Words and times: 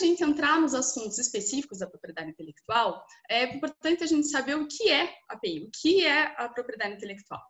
gente 0.00 0.24
entrar 0.24 0.60
nos 0.60 0.74
assuntos 0.74 1.18
específicos 1.18 1.78
da 1.78 1.86
propriedade 1.86 2.30
intelectual, 2.30 3.04
é 3.28 3.44
importante 3.54 4.02
a 4.02 4.06
gente 4.06 4.28
saber 4.28 4.56
o 4.56 4.66
que 4.66 4.88
é 4.88 5.04
a 5.28 5.34
API, 5.34 5.64
o 5.64 5.70
que 5.70 6.04
é 6.04 6.34
a 6.36 6.48
propriedade 6.48 6.94
intelectual. 6.94 7.40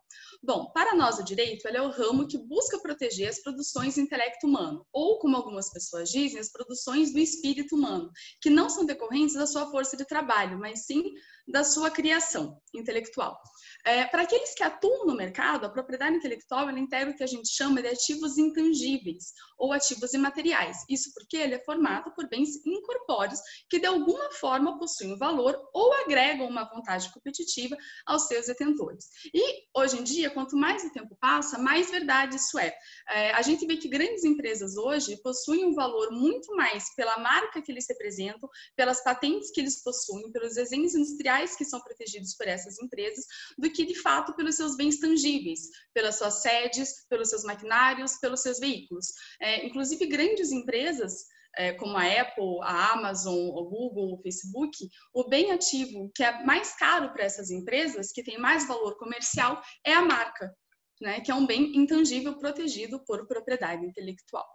Bom, 0.43 0.71
para 0.71 0.95
nós 0.95 1.19
o 1.19 1.23
direito, 1.23 1.67
ela 1.67 1.77
é 1.77 1.81
o 1.81 1.89
ramo 1.89 2.27
que 2.27 2.37
busca 2.37 2.79
proteger 2.79 3.29
as 3.29 3.41
produções 3.41 3.95
do 3.95 4.01
intelecto 4.01 4.45
humano, 4.45 4.85
ou 4.91 5.19
como 5.19 5.35
algumas 5.35 5.71
pessoas 5.71 6.09
dizem, 6.09 6.39
as 6.39 6.51
produções 6.51 7.13
do 7.13 7.19
espírito 7.19 7.75
humano, 7.75 8.11
que 8.41 8.49
não 8.49 8.69
são 8.69 8.85
decorrentes 8.85 9.35
da 9.35 9.47
sua 9.47 9.69
força 9.71 9.95
de 9.95 10.05
trabalho, 10.05 10.59
mas 10.59 10.85
sim 10.85 11.13
da 11.47 11.63
sua 11.63 11.89
criação 11.89 12.59
intelectual. 12.73 13.39
É, 13.85 14.05
para 14.05 14.23
aqueles 14.23 14.53
que 14.53 14.63
atuam 14.63 15.05
no 15.05 15.15
mercado, 15.15 15.65
a 15.65 15.69
propriedade 15.69 16.15
intelectual 16.15 16.69
integra 16.77 17.11
o 17.11 17.15
que 17.15 17.23
a 17.23 17.27
gente 17.27 17.49
chama 17.49 17.81
de 17.81 17.87
ativos 17.87 18.37
intangíveis 18.37 19.33
ou 19.57 19.73
ativos 19.73 20.13
imateriais. 20.13 20.77
Isso 20.89 21.11
porque 21.13 21.37
ele 21.37 21.55
é 21.55 21.63
formado 21.63 22.13
por 22.13 22.27
bens 22.29 22.49
incorpóreos 22.65 23.39
que 23.69 23.79
de 23.79 23.87
alguma 23.87 24.31
forma 24.33 24.77
possuem 24.77 25.17
valor 25.17 25.59
ou 25.73 25.93
agregam 25.93 26.47
uma 26.47 26.63
vantagem 26.63 27.11
competitiva 27.11 27.75
aos 28.05 28.27
seus 28.27 28.45
detentores. 28.45 29.05
E 29.33 29.63
hoje 29.75 29.99
em 29.99 30.03
dia, 30.03 30.29
quanto 30.29 30.55
mais 30.55 30.83
o 30.83 30.91
tempo 30.91 31.17
passa, 31.19 31.57
mais 31.57 31.89
verdade 31.89 32.35
isso 32.35 32.59
é. 32.59 32.73
é 33.09 33.31
a 33.31 33.41
gente 33.41 33.65
vê 33.65 33.77
que 33.77 33.89
grandes 33.89 34.23
empresas 34.23 34.77
hoje 34.77 35.17
possuem 35.23 35.65
um 35.65 35.73
valor 35.73 36.11
muito 36.11 36.55
mais 36.55 36.93
pela 36.95 37.17
marca 37.17 37.61
que 37.61 37.71
eles 37.71 37.85
representam, 37.89 38.49
pelas 38.75 39.03
patentes 39.03 39.51
que 39.51 39.59
eles 39.59 39.81
possuem, 39.83 40.31
pelos 40.31 40.55
desenhos 40.55 40.93
industriais 40.93 41.30
que 41.55 41.65
são 41.65 41.81
protegidos 41.81 42.35
por 42.35 42.47
essas 42.47 42.79
empresas, 42.79 43.25
do 43.57 43.71
que 43.71 43.85
de 43.85 43.95
fato 43.95 44.35
pelos 44.35 44.55
seus 44.55 44.75
bens 44.75 44.99
tangíveis, 44.99 45.61
pelas 45.93 46.17
suas 46.17 46.41
sedes, 46.41 47.05
pelos 47.09 47.29
seus 47.29 47.43
maquinários, 47.43 48.17
pelos 48.17 48.41
seus 48.41 48.59
veículos. 48.59 49.07
É, 49.39 49.65
inclusive, 49.65 50.05
grandes 50.07 50.51
empresas 50.51 51.25
é, 51.57 51.73
como 51.73 51.97
a 51.97 52.05
Apple, 52.05 52.59
a 52.61 52.93
Amazon, 52.93 53.35
o 53.35 53.65
Google, 53.65 54.13
o 54.13 54.21
Facebook, 54.21 54.89
o 55.13 55.27
bem 55.27 55.51
ativo 55.51 56.11
que 56.15 56.23
é 56.23 56.43
mais 56.43 56.75
caro 56.75 57.11
para 57.11 57.23
essas 57.23 57.51
empresas, 57.51 58.11
que 58.11 58.23
tem 58.23 58.37
mais 58.37 58.67
valor 58.67 58.97
comercial, 58.97 59.61
é 59.85 59.93
a 59.93 60.01
marca, 60.01 60.53
né, 61.01 61.19
que 61.19 61.31
é 61.31 61.35
um 61.35 61.45
bem 61.45 61.75
intangível 61.75 62.37
protegido 62.37 63.03
por 63.05 63.27
propriedade 63.27 63.85
intelectual. 63.85 64.47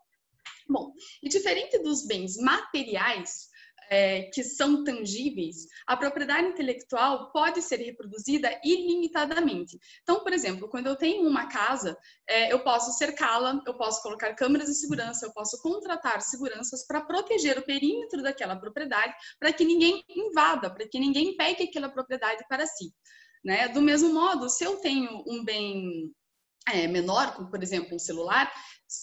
Bom, 0.69 0.93
e 1.23 1.29
diferente 1.29 1.79
dos 1.79 2.07
bens 2.07 2.37
materiais, 2.37 3.49
é, 3.91 4.23
que 4.33 4.43
são 4.43 4.85
tangíveis, 4.85 5.67
a 5.87 5.97
propriedade 5.97 6.49
intelectual 6.49 7.31
pode 7.33 7.63
ser 7.63 7.77
reproduzida 7.77 8.61
ilimitadamente. 8.65 9.79
Então, 10.03 10.23
por 10.23 10.33
exemplo, 10.33 10.69
quando 10.69 10.87
eu 10.87 10.97
tenho 10.97 11.27
uma 11.29 11.47
casa, 11.49 11.97
é, 12.29 12.53
eu 12.53 12.61
posso 12.61 12.97
cercá-la, 12.99 13.61
eu 13.67 13.77
posso 13.77 14.03
colocar 14.03 14.35
câmeras 14.35 14.69
de 14.69 14.75
segurança, 14.75 15.27
eu 15.27 15.33
posso 15.33 15.61
contratar 15.63 16.21
seguranças 16.21 16.87
para 16.87 17.01
proteger 17.01 17.59
o 17.59 17.65
perímetro 17.65 18.23
daquela 18.23 18.57
propriedade, 18.57 19.15
para 19.39 19.53
que 19.53 19.65
ninguém 19.65 20.05
invada, 20.09 20.73
para 20.73 20.89
que 20.89 20.99
ninguém 20.99 21.37
pegue 21.37 21.65
aquela 21.65 21.89
propriedade 21.89 22.45
para 22.49 22.67
si. 22.67 22.93
Né? 23.45 23.69
Do 23.69 23.81
mesmo 23.81 24.13
modo, 24.13 24.49
se 24.49 24.65
eu 24.65 24.77
tenho 24.79 25.23
um 25.27 25.45
bem 25.45 26.13
é, 26.69 26.87
menor, 26.87 27.35
como 27.35 27.51
por 27.51 27.63
exemplo 27.63 27.95
um 27.95 27.99
celular, 27.99 28.53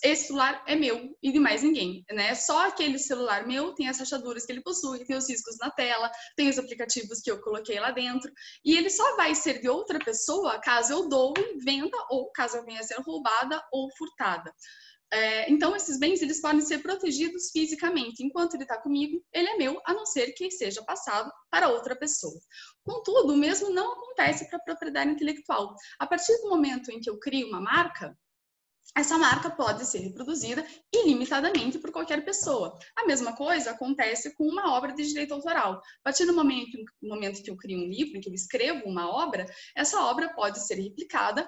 esse 0.02 0.28
celular 0.28 0.64
é 0.66 0.75
meu 0.75 1.16
e 1.22 1.31
de 1.31 1.39
mais 1.39 1.61
ninguém, 1.61 2.06
né? 2.11 2.33
Só 2.36 2.67
aquele 2.67 2.97
celular 2.97 3.45
meu 3.45 3.73
tem 3.73 3.89
as 3.89 4.00
rachaduras 4.00 4.45
que 4.45 4.52
ele 4.52 4.61
possui, 4.61 5.06
tem 5.06 5.16
os 5.16 5.30
riscos 5.30 5.58
na 5.59 5.69
tela, 5.72 6.09
tem 6.38 6.50
os 6.50 6.58
aplicativos 6.58 7.19
que 7.22 7.30
eu 7.30 7.41
coloquei 7.41 7.80
lá 7.80 7.91
dentro, 7.91 8.31
e 8.64 8.78
ele 8.78 8.89
só 8.89 9.16
vai 9.17 9.36
ser 9.36 9.59
de 9.61 9.67
outra 9.67 10.00
pessoa 10.00 10.59
caso 10.59 10.94
eu 10.94 11.09
doe, 11.09 11.58
venda 11.64 11.97
ou 12.09 12.31
caso 12.31 12.58
eu 12.58 12.66
venha 12.66 12.80
a 12.80 12.84
ser 12.84 13.00
roubada 13.02 13.61
ou 13.72 13.89
furtada. 13.97 14.53
É, 15.14 15.47
então, 15.52 15.75
esses 15.75 16.00
bens 16.00 16.23
eles 16.23 16.42
podem 16.42 16.61
ser 16.61 16.80
protegidos 16.80 17.52
fisicamente. 17.52 18.23
Enquanto 18.23 18.56
ele 18.56 18.64
está 18.64 18.81
comigo, 18.81 19.23
ele 19.31 19.47
é 19.47 19.58
meu, 19.58 19.79
a 19.85 19.94
não 19.94 20.07
ser 20.07 20.34
que 20.34 20.50
seja 20.50 20.81
passado 20.81 21.31
para 21.51 21.69
outra 21.69 21.96
pessoa. 21.96 22.34
Contudo, 22.84 23.34
o 23.34 23.38
mesmo 23.38 23.69
não 23.69 23.94
acontece 23.94 24.47
para 24.50 24.57
a 24.57 24.63
propriedade 24.63 25.12
intelectual. 25.12 25.75
A 26.00 26.07
partir 26.07 26.35
do 26.41 26.50
momento 26.50 26.91
em 26.91 27.00
que 27.00 27.07
eu 27.07 27.19
crio 27.19 27.47
uma 27.47 27.62
marca, 27.62 28.18
essa 28.96 29.16
marca 29.16 29.52
pode 29.52 29.85
ser 29.85 30.00
reproduzida 30.00 30.66
ilimitadamente 30.91 31.78
por 31.78 31.91
qualquer 31.91 32.25
pessoa. 32.25 32.75
A 32.96 33.06
mesma 33.06 33.35
coisa 33.35 33.69
acontece 33.69 34.35
com 34.35 34.46
uma 34.46 34.75
obra 34.75 34.94
de 34.94 35.07
direito 35.07 35.35
autoral. 35.35 35.75
A 35.75 36.03
partir 36.03 36.25
do 36.25 36.34
momento, 36.34 36.75
momento 37.02 37.44
que 37.44 37.52
eu 37.52 37.57
crio 37.57 37.78
um 37.78 37.88
livro, 37.88 38.19
que 38.19 38.29
eu 38.29 38.34
escrevo 38.34 38.88
uma 38.88 39.07
obra, 39.09 39.46
essa 39.75 40.02
obra 40.02 40.34
pode 40.34 40.59
ser 40.66 40.75
replicada 40.75 41.47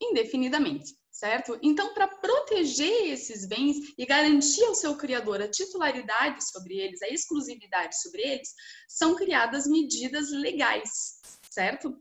indefinidamente, 0.00 0.94
certo? 1.10 1.58
Então, 1.62 1.92
para 1.92 2.08
proteger 2.08 3.12
esses 3.12 3.46
bens 3.46 3.76
e 3.98 4.06
garantir 4.06 4.64
ao 4.64 4.74
seu 4.74 4.96
criador 4.96 5.42
a 5.42 5.50
titularidade 5.50 6.42
sobre 6.50 6.78
eles, 6.78 7.02
a 7.02 7.08
exclusividade 7.08 8.00
sobre 8.00 8.22
eles, 8.22 8.48
são 8.88 9.14
criadas 9.14 9.66
medidas 9.66 10.30
legais, 10.30 11.20
certo? 11.50 11.94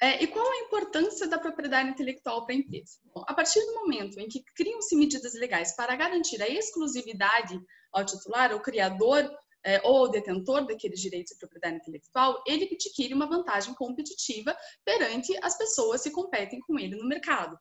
É, 0.00 0.22
e 0.22 0.28
qual 0.28 0.48
a 0.48 0.58
importância 0.58 1.26
da 1.26 1.40
propriedade 1.40 1.90
intelectual 1.90 2.46
para 2.46 2.54
a 2.54 2.58
empresa? 2.58 2.92
Bom, 3.12 3.24
a 3.26 3.34
partir 3.34 3.60
do 3.66 3.74
momento 3.74 4.20
em 4.20 4.28
que 4.28 4.44
criam-se 4.54 4.94
medidas 4.94 5.34
legais 5.34 5.74
para 5.74 5.96
garantir 5.96 6.40
a 6.40 6.48
exclusividade 6.48 7.60
ao 7.92 8.06
titular, 8.06 8.52
ao 8.52 8.60
criador 8.60 9.28
é, 9.64 9.80
ou 9.84 10.10
detentor 10.10 10.66
daqueles 10.66 11.00
direitos 11.00 11.32
de 11.32 11.38
propriedade 11.38 11.76
intelectual, 11.76 12.42
ele 12.46 12.64
adquire 12.64 13.14
uma 13.14 13.28
vantagem 13.28 13.74
competitiva 13.74 14.56
perante 14.84 15.36
as 15.42 15.56
pessoas 15.56 16.02
que 16.02 16.10
competem 16.10 16.60
com 16.60 16.78
ele 16.78 16.96
no 16.96 17.06
mercado 17.06 17.58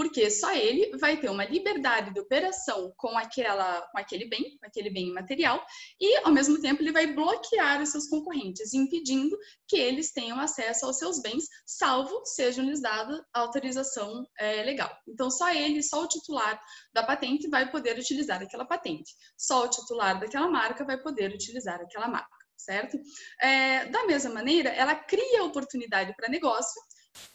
porque 0.00 0.30
só 0.30 0.50
ele 0.54 0.96
vai 0.96 1.18
ter 1.18 1.28
uma 1.28 1.44
liberdade 1.44 2.10
de 2.14 2.18
operação 2.18 2.90
com, 2.96 3.18
aquela, 3.18 3.82
com 3.92 3.98
aquele 3.98 4.26
bem, 4.26 4.56
com 4.56 4.66
aquele 4.66 4.88
bem 4.88 5.12
material, 5.12 5.62
e 6.00 6.16
ao 6.24 6.32
mesmo 6.32 6.58
tempo 6.58 6.80
ele 6.80 6.90
vai 6.90 7.08
bloquear 7.08 7.82
os 7.82 7.90
seus 7.90 8.08
concorrentes, 8.08 8.72
impedindo 8.72 9.36
que 9.68 9.76
eles 9.76 10.10
tenham 10.10 10.40
acesso 10.40 10.86
aos 10.86 10.96
seus 10.96 11.20
bens, 11.20 11.44
salvo 11.66 12.24
sejam 12.24 12.64
lhes 12.64 12.80
dada 12.80 13.22
autorização 13.34 14.26
é, 14.38 14.62
legal. 14.62 14.90
Então, 15.06 15.30
só 15.30 15.52
ele, 15.52 15.82
só 15.82 16.02
o 16.02 16.08
titular 16.08 16.58
da 16.94 17.02
patente 17.02 17.46
vai 17.50 17.70
poder 17.70 17.98
utilizar 17.98 18.40
aquela 18.40 18.64
patente, 18.64 19.12
só 19.36 19.66
o 19.66 19.68
titular 19.68 20.18
daquela 20.18 20.48
marca 20.48 20.82
vai 20.82 20.98
poder 20.98 21.30
utilizar 21.30 21.78
aquela 21.78 22.08
marca 22.08 22.40
certo? 22.56 22.98
É, 23.40 23.86
da 23.86 24.06
mesma 24.06 24.34
maneira, 24.34 24.68
ela 24.68 24.94
cria 24.94 25.44
oportunidade 25.44 26.14
para 26.14 26.28
negócio 26.28 26.78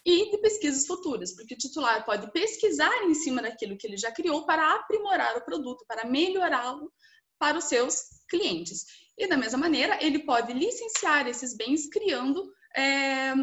e 0.05 0.31
de 0.31 0.37
pesquisas 0.37 0.85
futuras, 0.85 1.35
porque 1.35 1.53
o 1.53 1.57
titular 1.57 2.05
pode 2.05 2.31
pesquisar 2.31 3.03
em 3.03 3.13
cima 3.13 3.41
daquilo 3.41 3.77
que 3.77 3.87
ele 3.87 3.97
já 3.97 4.11
criou 4.11 4.45
para 4.45 4.75
aprimorar 4.75 5.37
o 5.37 5.43
produto, 5.43 5.85
para 5.87 6.07
melhorá-lo 6.07 6.91
para 7.39 7.57
os 7.57 7.65
seus 7.65 7.95
clientes. 8.29 8.85
E 9.17 9.27
da 9.27 9.37
mesma 9.37 9.57
maneira, 9.57 9.97
ele 10.03 10.19
pode 10.19 10.53
licenciar 10.53 11.27
esses 11.27 11.55
bens 11.55 11.89
criando 11.89 12.51
é, 12.75 13.33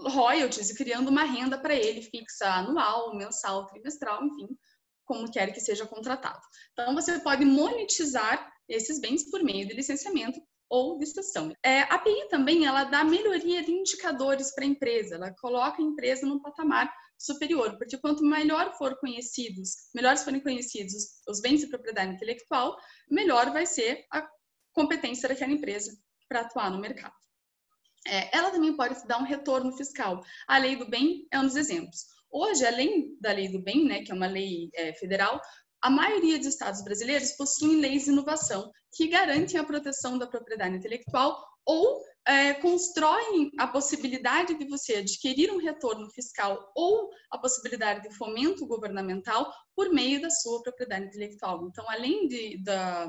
royalties 0.00 0.70
e 0.70 0.76
criando 0.76 1.08
uma 1.08 1.24
renda 1.24 1.58
para 1.58 1.74
ele 1.74 2.02
fixa 2.02 2.46
anual, 2.46 3.16
mensal, 3.16 3.66
trimestral, 3.66 4.24
enfim, 4.24 4.48
como 5.04 5.30
quer 5.30 5.52
que 5.52 5.60
seja 5.60 5.86
contratado. 5.86 6.40
Então, 6.72 6.94
você 6.94 7.18
pode 7.20 7.44
monetizar 7.44 8.50
esses 8.68 9.00
bens 9.00 9.28
por 9.30 9.42
meio 9.42 9.66
de 9.66 9.74
licenciamento 9.74 10.40
ou 10.70 10.96
de 10.96 11.04
estação. 11.04 11.52
É, 11.64 11.80
a 11.80 11.96
API 11.96 12.28
também 12.28 12.64
ela 12.64 12.84
dá 12.84 13.02
melhoria 13.02 13.62
de 13.62 13.72
indicadores 13.72 14.54
para 14.54 14.64
a 14.64 14.68
empresa, 14.68 15.16
ela 15.16 15.34
coloca 15.34 15.82
a 15.82 15.84
empresa 15.84 16.24
num 16.24 16.40
patamar 16.40 16.90
superior, 17.18 17.76
porque 17.76 17.98
quanto 17.98 18.24
melhor 18.24 18.72
for 18.78 18.96
conhecidos, 18.98 19.74
melhores 19.94 20.22
forem 20.22 20.40
conhecidos 20.40 21.20
os 21.28 21.40
bens 21.40 21.60
de 21.60 21.66
propriedade 21.66 22.14
intelectual, 22.14 22.76
melhor 23.10 23.52
vai 23.52 23.66
ser 23.66 24.06
a 24.12 24.26
competência 24.72 25.28
daquela 25.28 25.52
empresa 25.52 25.92
para 26.28 26.42
atuar 26.42 26.70
no 26.70 26.80
mercado. 26.80 27.14
É, 28.06 28.34
ela 28.34 28.50
também 28.50 28.74
pode 28.74 29.06
dar 29.06 29.18
um 29.18 29.26
retorno 29.26 29.76
fiscal. 29.76 30.22
A 30.46 30.56
lei 30.56 30.76
do 30.76 30.88
bem 30.88 31.26
é 31.30 31.38
um 31.38 31.44
dos 31.44 31.56
exemplos. 31.56 32.06
Hoje, 32.30 32.64
além 32.64 33.18
da 33.20 33.32
lei 33.32 33.50
do 33.50 33.60
bem, 33.60 33.84
né, 33.84 34.02
que 34.02 34.12
é 34.12 34.14
uma 34.14 34.28
lei 34.28 34.70
é, 34.74 34.94
federal, 34.94 35.40
a 35.82 35.90
maioria 35.90 36.38
dos 36.38 36.48
estados 36.48 36.82
brasileiros 36.82 37.32
possuem 37.32 37.80
leis 37.80 38.04
de 38.04 38.10
inovação 38.10 38.70
que 38.92 39.08
garantem 39.08 39.58
a 39.58 39.64
proteção 39.64 40.18
da 40.18 40.26
propriedade 40.26 40.76
intelectual 40.76 41.42
ou 41.64 42.02
é, 42.26 42.54
constroem 42.54 43.50
a 43.58 43.66
possibilidade 43.66 44.54
de 44.58 44.66
você 44.66 44.96
adquirir 44.96 45.50
um 45.50 45.58
retorno 45.58 46.10
fiscal 46.10 46.70
ou 46.74 47.10
a 47.30 47.38
possibilidade 47.38 48.08
de 48.08 48.14
fomento 48.14 48.66
governamental 48.66 49.52
por 49.74 49.90
meio 49.90 50.20
da 50.20 50.30
sua 50.30 50.62
propriedade 50.62 51.06
intelectual. 51.06 51.66
Então, 51.66 51.88
além 51.88 52.28
de, 52.28 52.62
da, 52.62 53.06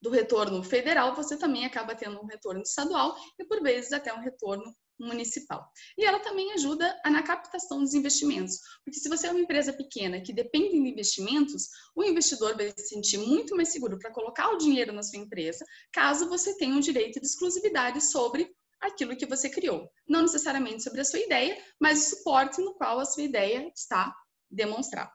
do 0.00 0.10
retorno 0.10 0.62
federal, 0.62 1.14
você 1.14 1.36
também 1.36 1.64
acaba 1.64 1.94
tendo 1.94 2.20
um 2.20 2.26
retorno 2.26 2.62
estadual 2.62 3.16
e, 3.38 3.44
por 3.44 3.62
vezes, 3.62 3.92
até 3.92 4.12
um 4.12 4.20
retorno 4.20 4.74
municipal. 4.98 5.68
E 5.96 6.04
ela 6.04 6.20
também 6.20 6.52
ajuda 6.52 7.00
na 7.04 7.22
captação 7.22 7.80
dos 7.80 7.94
investimentos, 7.94 8.58
porque 8.84 8.98
se 8.98 9.08
você 9.08 9.26
é 9.26 9.30
uma 9.30 9.40
empresa 9.40 9.72
pequena 9.72 10.20
que 10.20 10.32
depende 10.32 10.70
de 10.70 10.76
investimentos, 10.76 11.68
o 11.94 12.04
investidor 12.04 12.56
vai 12.56 12.70
se 12.70 12.88
sentir 12.88 13.18
muito 13.18 13.56
mais 13.56 13.68
seguro 13.68 13.98
para 13.98 14.12
colocar 14.12 14.50
o 14.50 14.58
dinheiro 14.58 14.92
na 14.92 15.02
sua 15.02 15.18
empresa, 15.18 15.64
caso 15.92 16.28
você 16.28 16.56
tenha 16.56 16.74
um 16.74 16.80
direito 16.80 17.20
de 17.20 17.26
exclusividade 17.26 18.00
sobre 18.00 18.54
aquilo 18.80 19.16
que 19.16 19.26
você 19.26 19.48
criou. 19.48 19.88
Não 20.08 20.22
necessariamente 20.22 20.82
sobre 20.82 21.00
a 21.00 21.04
sua 21.04 21.20
ideia, 21.20 21.56
mas 21.80 22.06
o 22.06 22.16
suporte 22.16 22.60
no 22.60 22.74
qual 22.74 22.98
a 22.98 23.04
sua 23.04 23.22
ideia 23.22 23.70
está 23.74 24.14
demonstrada. 24.50 25.12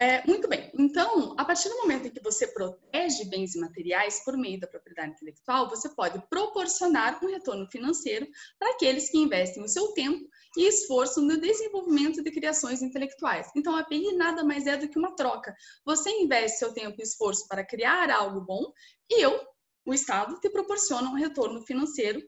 É, 0.00 0.26
muito 0.26 0.48
bem. 0.48 0.72
Então, 0.76 1.34
a 1.38 1.44
partir 1.44 1.68
do 1.68 1.76
momento 1.76 2.08
em 2.08 2.10
que 2.10 2.20
você 2.20 2.48
protege 2.48 3.24
bens 3.26 3.54
imateriais 3.54 4.24
por 4.24 4.36
meio 4.36 4.58
da 4.58 4.66
propriedade 4.66 5.12
intelectual, 5.12 5.70
você 5.70 5.88
pode 5.88 6.20
proporcionar 6.28 7.22
um 7.22 7.28
retorno 7.28 7.68
financeiro 7.70 8.26
para 8.58 8.72
aqueles 8.72 9.08
que 9.08 9.18
investem 9.18 9.62
o 9.62 9.68
seu 9.68 9.92
tempo 9.92 10.28
e 10.56 10.66
esforço 10.66 11.22
no 11.22 11.40
desenvolvimento 11.40 12.24
de 12.24 12.30
criações 12.32 12.82
intelectuais. 12.82 13.48
Então, 13.54 13.76
a 13.76 13.80
API 13.80 14.16
nada 14.16 14.42
mais 14.42 14.66
é 14.66 14.76
do 14.76 14.88
que 14.88 14.98
uma 14.98 15.14
troca. 15.14 15.54
Você 15.84 16.10
investe 16.10 16.58
seu 16.58 16.72
tempo 16.72 16.96
e 16.98 17.04
esforço 17.04 17.46
para 17.46 17.64
criar 17.64 18.10
algo 18.10 18.40
bom 18.40 18.72
e 19.08 19.22
eu, 19.22 19.40
o 19.86 19.94
Estado, 19.94 20.40
te 20.40 20.50
proporciona 20.50 21.08
um 21.08 21.14
retorno 21.14 21.62
financeiro, 21.62 22.20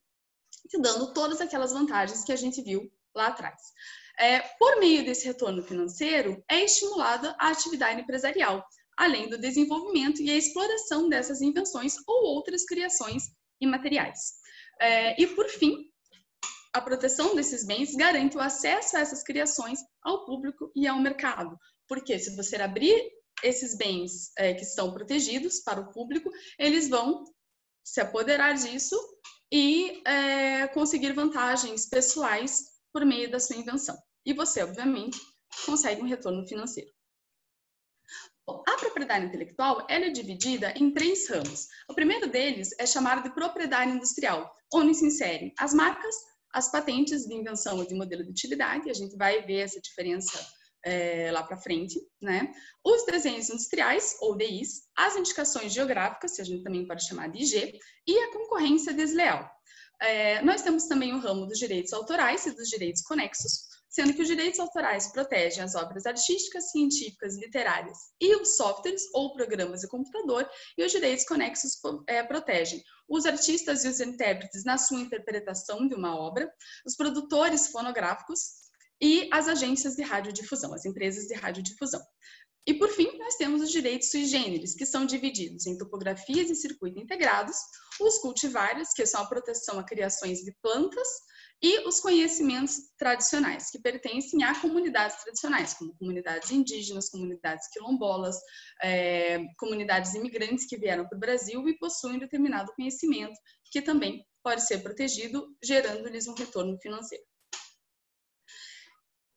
te 0.69 0.80
dando 0.80 1.12
todas 1.12 1.40
aquelas 1.40 1.72
vantagens 1.72 2.22
que 2.22 2.32
a 2.32 2.36
gente 2.36 2.62
viu 2.62 2.88
lá 3.14 3.28
atrás. 3.28 3.60
É, 4.18 4.40
por 4.58 4.80
meio 4.80 5.04
desse 5.04 5.26
retorno 5.26 5.62
financeiro, 5.62 6.42
é 6.50 6.64
estimulada 6.64 7.36
a 7.38 7.48
atividade 7.48 8.00
empresarial, 8.00 8.64
além 8.96 9.28
do 9.28 9.38
desenvolvimento 9.38 10.22
e 10.22 10.30
a 10.30 10.36
exploração 10.36 11.08
dessas 11.08 11.42
invenções 11.42 11.96
ou 12.06 12.24
outras 12.34 12.64
criações 12.64 13.24
imateriais. 13.60 14.18
É, 14.80 15.20
e, 15.20 15.26
por 15.26 15.48
fim, 15.48 15.90
a 16.72 16.80
proteção 16.80 17.34
desses 17.34 17.66
bens 17.66 17.94
garante 17.94 18.36
o 18.36 18.40
acesso 18.40 18.96
a 18.96 19.00
essas 19.00 19.22
criações 19.22 19.78
ao 20.02 20.24
público 20.24 20.70
e 20.74 20.86
ao 20.86 21.00
mercado. 21.00 21.58
Porque 21.88 22.19
se 22.19 22.34
você 22.36 22.56
abrir 22.56 23.10
esses 23.42 23.76
bens 23.76 24.30
é, 24.36 24.54
que 24.54 24.62
estão 24.62 24.92
protegidos 24.92 25.60
para 25.60 25.80
o 25.80 25.90
público, 25.92 26.30
eles 26.58 26.88
vão 26.88 27.24
se 27.84 28.00
apoderar 28.00 28.54
disso 28.54 28.96
e 29.52 30.02
é, 30.06 30.66
conseguir 30.69 31.12
vantagens 31.12 31.86
pessoais 31.86 32.64
por 32.92 33.04
meio 33.04 33.30
da 33.30 33.38
sua 33.38 33.56
invenção. 33.56 33.96
E 34.26 34.34
você, 34.34 34.62
obviamente, 34.62 35.19
consegue 35.64 36.02
um 36.02 36.06
retorno 36.06 36.46
financeiro. 36.46 36.90
A 38.49 38.76
propriedade 38.78 39.26
intelectual 39.26 39.87
ela 39.88 40.06
é 40.06 40.11
dividida 40.11 40.73
em 40.76 40.93
três 40.93 41.28
ramos. 41.28 41.69
O 41.88 41.94
primeiro 41.94 42.28
deles 42.28 42.70
é 42.78 42.87
chamado 42.87 43.23
de 43.23 43.34
propriedade 43.34 43.90
industrial, 43.90 44.52
onde 44.73 44.94
se 44.94 45.06
inserem 45.06 45.52
as 45.58 45.73
marcas, 45.73 46.14
as 46.52 46.70
patentes 46.70 47.26
de 47.26 47.34
invenção 47.34 47.82
e 47.82 47.87
de 47.87 47.94
modelo 47.94 48.25
de 48.25 48.31
utilidade, 48.31 48.88
a 48.88 48.94
gente 48.94 49.17
vai 49.17 49.43
ver 49.43 49.61
essa 49.61 49.81
diferença 49.81 50.38
é, 50.84 51.31
lá 51.32 51.43
para 51.43 51.56
frente, 51.56 52.00
né? 52.22 52.52
Os 52.84 53.05
desenhos 53.05 53.50
industriais, 53.50 54.17
ou 54.20 54.37
DIs, 54.37 54.82
as 54.96 55.17
indicações 55.17 55.72
geográficas, 55.72 56.37
que 56.37 56.43
a 56.43 56.44
gente 56.44 56.62
também 56.62 56.87
pode 56.87 57.06
chamar 57.06 57.29
de 57.29 57.43
IG, 57.43 57.79
e 58.06 58.19
a 58.19 58.32
concorrência 58.32 58.94
desleal. 58.94 59.50
É, 60.00 60.40
nós 60.43 60.62
temos 60.62 60.87
também 60.87 61.12
o 61.12 61.19
ramo 61.19 61.46
dos 61.46 61.58
direitos 61.58 61.93
autorais 61.93 62.46
e 62.46 62.55
dos 62.55 62.69
direitos 62.69 63.02
conexos, 63.02 63.67
sendo 63.96 64.12
que 64.12 64.20
os 64.20 64.28
direitos 64.28 64.60
autorais 64.60 65.10
protegem 65.10 65.64
as 65.64 65.75
obras 65.75 66.04
artísticas, 66.04 66.70
científicas, 66.70 67.34
literárias 67.38 67.96
e 68.20 68.37
os 68.37 68.54
softwares 68.54 69.02
ou 69.14 69.32
programas 69.32 69.81
de 69.81 69.88
computador, 69.88 70.46
e 70.76 70.84
os 70.84 70.93
direitos 70.93 71.25
conexos 71.25 71.81
é, 72.06 72.22
protegem 72.22 72.84
os 73.08 73.25
artistas 73.25 73.87
e 73.87 73.88
os 73.88 73.98
intérpretes 73.98 74.64
na 74.64 74.76
sua 74.76 75.00
interpretação 75.00 75.88
de 75.88 75.94
uma 75.94 76.14
obra, 76.14 76.46
os 76.84 76.94
produtores 76.94 77.69
fonográficos 77.69 78.40
e 79.00 79.31
as 79.32 79.48
agências 79.48 79.94
de 79.94 80.02
radiodifusão, 80.02 80.75
as 80.75 80.84
empresas 80.84 81.25
de 81.25 81.32
radiodifusão. 81.34 82.02
E, 82.66 82.75
por 82.75 82.90
fim, 82.90 83.16
nós 83.16 83.37
temos 83.37 83.62
os 83.62 83.70
direitos 83.70 84.10
sui 84.10 84.26
generis, 84.26 84.75
que 84.75 84.84
são 84.84 85.06
divididos 85.06 85.66
em 85.66 85.78
topografias 85.78 86.50
e 86.50 86.54
circuito 86.54 86.98
integrados, 86.98 87.56
os 87.98 88.19
cultivares, 88.19 88.93
que 88.93 89.06
são 89.06 89.22
a 89.22 89.26
proteção 89.26 89.78
a 89.78 89.84
criações 89.84 90.40
de 90.40 90.54
plantas, 90.60 91.08
e 91.62 91.87
os 91.87 92.00
conhecimentos 92.00 92.91
tradicionais, 92.99 93.70
que 93.70 93.81
pertencem 93.81 94.44
a 94.44 94.61
comunidades 94.61 95.23
tradicionais, 95.23 95.75
como 95.75 95.97
comunidades 95.97 96.50
indígenas, 96.50 97.08
comunidades 97.08 97.69
quilombolas, 97.73 98.37
é, 98.82 99.38
comunidades 99.58 100.14
imigrantes 100.14 100.67
que 100.67 100.76
vieram 100.76 101.08
para 101.08 101.17
o 101.17 101.20
Brasil 101.20 101.67
e 101.69 101.79
possuem 101.79 102.19
determinado 102.19 102.73
conhecimento, 102.75 103.38
que 103.70 103.81
também 103.81 104.25
pode 104.43 104.67
ser 104.67 104.79
protegido, 104.82 105.47
gerando-lhes 105.62 106.29
um 106.29 106.35
retorno 106.35 106.79
financeiro. 106.81 107.25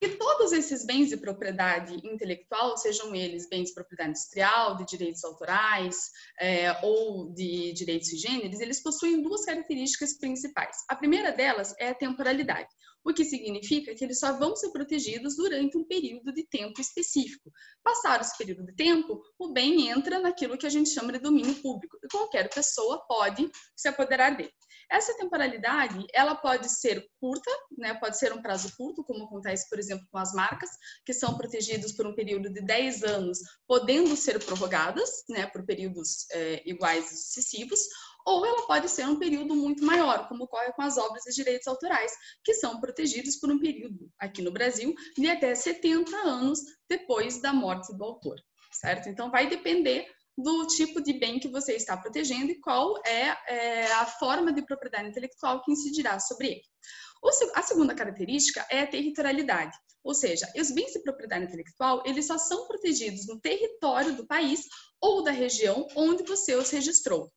E 0.02 0.08
todos 0.08 0.54
esses 0.54 0.86
bens 0.86 1.10
de 1.10 1.18
propriedade 1.18 1.96
intelectual, 2.08 2.78
sejam 2.78 3.14
eles 3.14 3.50
bens 3.50 3.68
de 3.68 3.74
propriedade 3.74 4.12
industrial, 4.12 4.78
de 4.78 4.86
direitos 4.86 5.26
autorais 5.26 6.10
é, 6.40 6.72
ou 6.86 7.34
de 7.34 7.74
direitos 7.74 8.10
gêneros, 8.10 8.62
eles 8.62 8.82
possuem 8.82 9.22
duas 9.22 9.44
características 9.44 10.18
principais. 10.18 10.78
A 10.88 10.96
primeira 10.96 11.34
delas 11.34 11.76
é 11.78 11.90
a 11.90 11.94
temporalidade, 11.94 12.70
o 13.04 13.14
que 13.14 13.26
significa 13.26 13.94
que 13.94 14.06
eles 14.06 14.20
só 14.20 14.38
vão 14.38 14.56
ser 14.56 14.70
protegidos 14.72 15.36
durante 15.36 15.78
um 15.78 15.84
período 15.84 16.32
de 16.34 16.48
tempo 16.48 16.80
específico. 16.80 17.52
Passado 17.84 18.22
esse 18.22 18.38
período 18.38 18.66
de 18.68 18.76
tempo, 18.76 19.22
o 19.38 19.52
bem 19.52 19.90
entra 19.90 20.20
naquilo 20.20 20.58
que 20.58 20.66
a 20.66 20.70
gente 20.70 20.92
chama 20.92 21.12
de 21.12 21.20
domínio 21.20 21.56
público 21.56 21.98
e 22.02 22.08
qualquer 22.08 22.50
pessoa 22.50 23.06
pode 23.06 23.52
se 23.76 23.90
apoderar 23.90 24.38
dele. 24.38 24.54
Essa 24.92 25.16
temporalidade, 25.18 26.06
ela 26.14 26.36
pode 26.36 26.68
ser 26.68 27.08
curta, 27.20 27.52
né? 27.78 27.94
pode 27.94 28.18
ser 28.18 28.34
um 28.34 28.42
prazo 28.42 28.76
curto, 28.76 29.04
como 29.04 29.26
acontece, 29.26 29.70
por 29.70 29.78
exemplo, 29.78 30.06
com 30.12 30.18
as 30.18 30.34
marcas, 30.34 30.70
que 31.06 31.14
são 31.14 31.38
protegidas 31.38 31.92
por 31.92 32.08
um 32.08 32.16
período 32.16 32.52
de 32.52 32.62
10 32.62 33.04
anos, 33.04 33.40
podendo 33.68 34.16
ser 34.16 34.44
prorrogadas 34.44 35.24
né? 35.30 35.46
por 35.48 35.64
períodos 35.64 36.26
é, 36.32 36.68
iguais 36.68 37.12
e 37.12 37.18
sucessivos, 37.18 37.80
ou 38.26 38.46
ela 38.46 38.66
pode 38.66 38.90
ser 38.90 39.06
um 39.08 39.20
período 39.20 39.56
muito 39.56 39.84
maior, 39.86 40.28
como 40.28 40.46
ocorre 40.46 40.72
com 40.74 40.82
as 40.82 40.98
obras 40.98 41.24
de 41.24 41.36
direitos 41.36 41.68
autorais, 41.68 42.12
que 42.44 42.56
são 42.56 42.80
protegidos 42.80 43.36
por 43.38 43.52
um 43.52 43.60
período, 43.60 44.10
aqui 44.20 44.42
no 44.42 44.52
Brasil, 44.52 44.94
de 45.16 45.30
até 45.30 45.54
70 45.54 46.16
anos 46.18 46.60
depois 46.90 47.40
da 47.42 47.54
morte 47.54 47.96
do 47.96 48.04
autor, 48.04 48.36
certo? 48.72 49.08
Então, 49.08 49.30
vai 49.30 49.48
depender 49.48 50.08
do 50.42 50.68
tipo 50.68 51.02
de 51.02 51.14
bem 51.14 51.40
que 51.40 51.48
você 51.48 51.74
está 51.74 51.98
protegendo 51.98 52.52
e 52.52 52.60
qual 52.60 52.96
é, 53.06 53.38
é 53.48 53.92
a 53.94 54.06
forma 54.06 54.54
de 54.54 54.66
propriedade 54.66 55.10
intelectual 55.10 55.62
que 55.62 55.72
incidirá 55.72 56.20
sobre 56.20 56.48
ele. 56.48 56.62
A 57.54 57.62
segunda 57.62 57.94
característica 57.94 58.66
é 58.70 58.82
a 58.82 58.88
territorialidade, 58.88 59.78
ou 60.02 60.14
seja, 60.14 60.50
os 60.56 60.72
bens 60.72 60.94
de 60.94 61.02
propriedade 61.02 61.46
intelectual 61.46 62.02
eles 62.06 62.28
só 62.28 62.38
são 62.38 62.68
protegidos 62.68 63.28
no 63.28 63.40
território 63.42 64.16
do 64.16 64.26
país 64.26 64.62
ou 65.02 65.22
da 65.22 65.32
região 65.32 65.86
onde 65.96 66.24
você 66.24 66.56
os 66.56 66.70
registrou. 66.70 67.30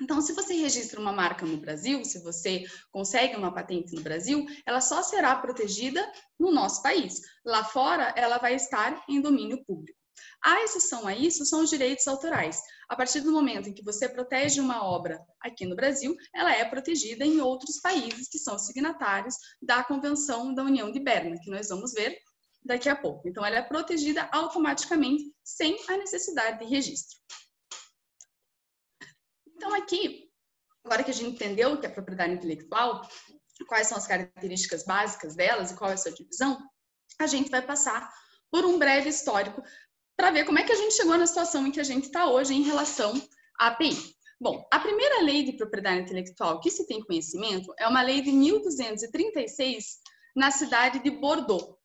Então, 0.00 0.20
se 0.20 0.32
você 0.32 0.54
registra 0.54 1.00
uma 1.00 1.12
marca 1.12 1.46
no 1.46 1.56
Brasil, 1.56 2.04
se 2.04 2.20
você 2.20 2.64
consegue 2.90 3.36
uma 3.36 3.54
patente 3.54 3.94
no 3.94 4.02
Brasil, 4.02 4.44
ela 4.66 4.80
só 4.80 5.02
será 5.02 5.36
protegida 5.36 6.04
no 6.38 6.50
nosso 6.52 6.82
país. 6.82 7.20
Lá 7.44 7.64
fora, 7.64 8.12
ela 8.16 8.38
vai 8.38 8.56
estar 8.56 9.04
em 9.08 9.20
domínio 9.20 9.64
público. 9.64 9.93
A 10.44 10.62
exceção 10.62 11.06
a 11.06 11.14
isso 11.14 11.44
são 11.44 11.62
os 11.62 11.70
direitos 11.70 12.06
autorais. 12.06 12.60
A 12.88 12.96
partir 12.96 13.20
do 13.20 13.32
momento 13.32 13.68
em 13.68 13.72
que 13.72 13.82
você 13.82 14.08
protege 14.08 14.60
uma 14.60 14.84
obra 14.84 15.18
aqui 15.40 15.64
no 15.64 15.74
Brasil, 15.74 16.14
ela 16.34 16.54
é 16.54 16.64
protegida 16.64 17.24
em 17.24 17.40
outros 17.40 17.80
países 17.80 18.28
que 18.28 18.38
são 18.38 18.58
signatários 18.58 19.36
da 19.62 19.82
Convenção 19.82 20.54
da 20.54 20.62
União 20.62 20.92
de 20.92 21.00
Berna, 21.00 21.38
que 21.42 21.50
nós 21.50 21.68
vamos 21.68 21.92
ver 21.92 22.18
daqui 22.64 22.88
a 22.88 22.96
pouco. 22.96 23.28
Então, 23.28 23.44
ela 23.44 23.56
é 23.56 23.62
protegida 23.62 24.28
automaticamente, 24.32 25.32
sem 25.42 25.76
a 25.88 25.96
necessidade 25.96 26.58
de 26.58 26.64
registro. 26.66 27.18
Então, 29.46 29.74
aqui, 29.74 30.30
agora 30.84 31.04
que 31.04 31.10
a 31.10 31.14
gente 31.14 31.34
entendeu 31.34 31.72
o 31.72 31.80
que 31.80 31.86
é 31.86 31.90
propriedade 31.90 32.34
intelectual, 32.34 33.08
quais 33.66 33.86
são 33.86 33.96
as 33.96 34.06
características 34.06 34.84
básicas 34.84 35.34
delas 35.34 35.70
e 35.70 35.76
qual 35.76 35.90
é 35.90 35.94
a 35.94 35.96
sua 35.96 36.12
divisão, 36.12 36.58
a 37.20 37.26
gente 37.26 37.50
vai 37.50 37.62
passar 37.62 38.12
por 38.50 38.64
um 38.64 38.78
breve 38.78 39.08
histórico 39.08 39.62
para 40.16 40.30
ver 40.30 40.44
como 40.44 40.58
é 40.58 40.62
que 40.62 40.72
a 40.72 40.76
gente 40.76 40.94
chegou 40.94 41.16
na 41.16 41.26
situação 41.26 41.66
em 41.66 41.70
que 41.70 41.80
a 41.80 41.84
gente 41.84 42.04
está 42.04 42.28
hoje 42.30 42.54
em 42.54 42.62
relação 42.62 43.12
à 43.58 43.68
API. 43.68 43.96
Bom, 44.40 44.66
a 44.70 44.78
primeira 44.78 45.22
lei 45.22 45.44
de 45.44 45.56
propriedade 45.56 46.02
intelectual 46.02 46.60
que 46.60 46.70
se 46.70 46.86
tem 46.86 47.00
conhecimento 47.00 47.72
é 47.78 47.86
uma 47.86 48.02
lei 48.02 48.20
de 48.20 48.32
1236 48.32 49.98
na 50.34 50.50
cidade 50.50 50.98
de 50.98 51.10
Bordeaux, 51.10 51.76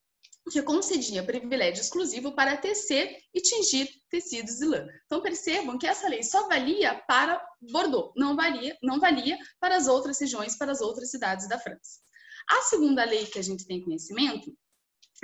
que 0.51 0.61
concedia 0.63 1.23
privilégio 1.23 1.81
exclusivo 1.81 2.33
para 2.33 2.57
tecer 2.57 3.17
e 3.33 3.39
tingir 3.39 3.87
tecidos 4.09 4.57
de 4.57 4.65
lã. 4.65 4.87
Então 5.05 5.21
percebam 5.21 5.77
que 5.77 5.85
essa 5.85 6.07
lei 6.07 6.23
só 6.23 6.47
valia 6.47 6.95
para 7.07 7.39
Bordeaux, 7.61 8.11
não 8.15 8.35
valia, 8.35 8.75
não 8.81 8.99
valia 8.99 9.37
para 9.59 9.75
as 9.75 9.87
outras 9.87 10.19
regiões, 10.19 10.57
para 10.57 10.71
as 10.71 10.81
outras 10.81 11.11
cidades 11.11 11.47
da 11.47 11.59
França. 11.59 11.99
A 12.49 12.61
segunda 12.63 13.03
lei 13.03 13.27
que 13.27 13.37
a 13.37 13.43
gente 13.43 13.65
tem 13.65 13.83
conhecimento 13.83 14.51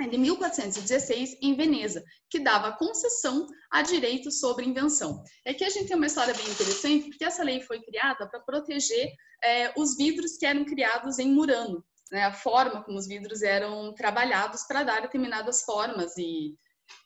de 0.04 0.18
1416 0.18 1.38
em 1.40 1.54
Veneza, 1.54 2.04
que 2.28 2.38
dava 2.38 2.76
concessão 2.76 3.46
a 3.70 3.80
direitos 3.80 4.40
sobre 4.40 4.66
invenção. 4.66 5.22
É 5.44 5.54
que 5.54 5.64
a 5.64 5.70
gente 5.70 5.88
tem 5.88 5.96
uma 5.96 6.06
história 6.06 6.34
bem 6.34 6.46
interessante, 6.46 7.08
porque 7.08 7.24
essa 7.24 7.42
lei 7.42 7.62
foi 7.62 7.80
criada 7.80 8.28
para 8.28 8.40
proteger 8.40 9.10
é, 9.42 9.72
os 9.76 9.96
vidros 9.96 10.36
que 10.36 10.44
eram 10.44 10.64
criados 10.64 11.18
em 11.18 11.32
Murano, 11.32 11.82
né, 12.12 12.24
a 12.24 12.32
forma 12.32 12.84
como 12.84 12.98
os 12.98 13.06
vidros 13.06 13.42
eram 13.42 13.94
trabalhados 13.94 14.64
para 14.64 14.82
dar 14.82 15.02
determinadas 15.02 15.62
formas 15.62 16.16
e, 16.18 16.54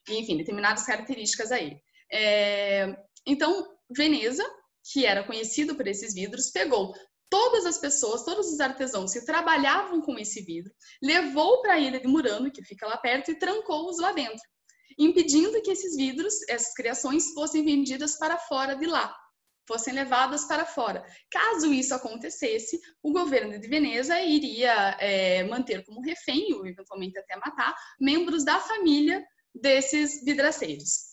enfim, 0.09 0.37
determinadas 0.37 0.85
características 0.85 1.53
a 1.53 1.61
ele. 1.61 1.81
É, 2.13 2.97
então, 3.27 3.67
Veneza, 3.97 4.45
que 4.93 5.07
era 5.07 5.25
conhecido 5.25 5.75
por 5.75 5.87
esses 5.87 6.15
vidros, 6.15 6.51
pegou 6.51 6.93
todas 7.31 7.65
as 7.65 7.79
pessoas, 7.79 8.25
todos 8.25 8.53
os 8.53 8.61
artesãos 8.61 9.13
que 9.13 9.25
trabalhavam 9.25 10.03
com 10.03 10.19
esse 10.19 10.43
vidro, 10.43 10.73
levou 11.01 11.63
para 11.63 11.75
a 11.75 11.79
ilha 11.79 12.01
de 12.01 12.09
Murano, 12.09 12.51
que 12.51 12.63
fica 12.63 12.87
lá 12.87 12.97
perto, 12.97 13.31
e 13.31 13.39
trancou-os 13.39 13.99
lá 13.99 14.13
dentro. 14.13 14.43
impedindo 14.99 15.63
que 15.63 15.71
esses 15.71 15.97
vidros, 15.97 16.35
essas 16.49 16.75
criações, 16.75 17.33
fossem 17.33 17.65
vendidas 17.65 18.19
para 18.19 18.37
fora 18.37 18.75
de 18.75 18.87
lá, 18.87 19.17
fossem 19.67 19.95
levadas 19.95 20.45
para 20.45 20.67
fora. 20.67 21.03
Caso 21.31 21.73
isso 21.73 21.95
acontecesse, 21.95 22.79
o 23.03 23.13
governo 23.13 23.59
de 23.59 23.69
Veneza 23.69 24.21
iria 24.21 24.97
é, 25.01 25.45
manter 25.45 25.85
como 25.85 26.03
refém, 26.03 26.53
ou 26.53 26.67
eventualmente 26.67 27.19
até 27.19 27.37
matar, 27.37 27.75
membros 27.99 28.45
da 28.45 28.59
família 28.59 29.25
desses 29.55 30.25
vidraceiros. 30.25 31.09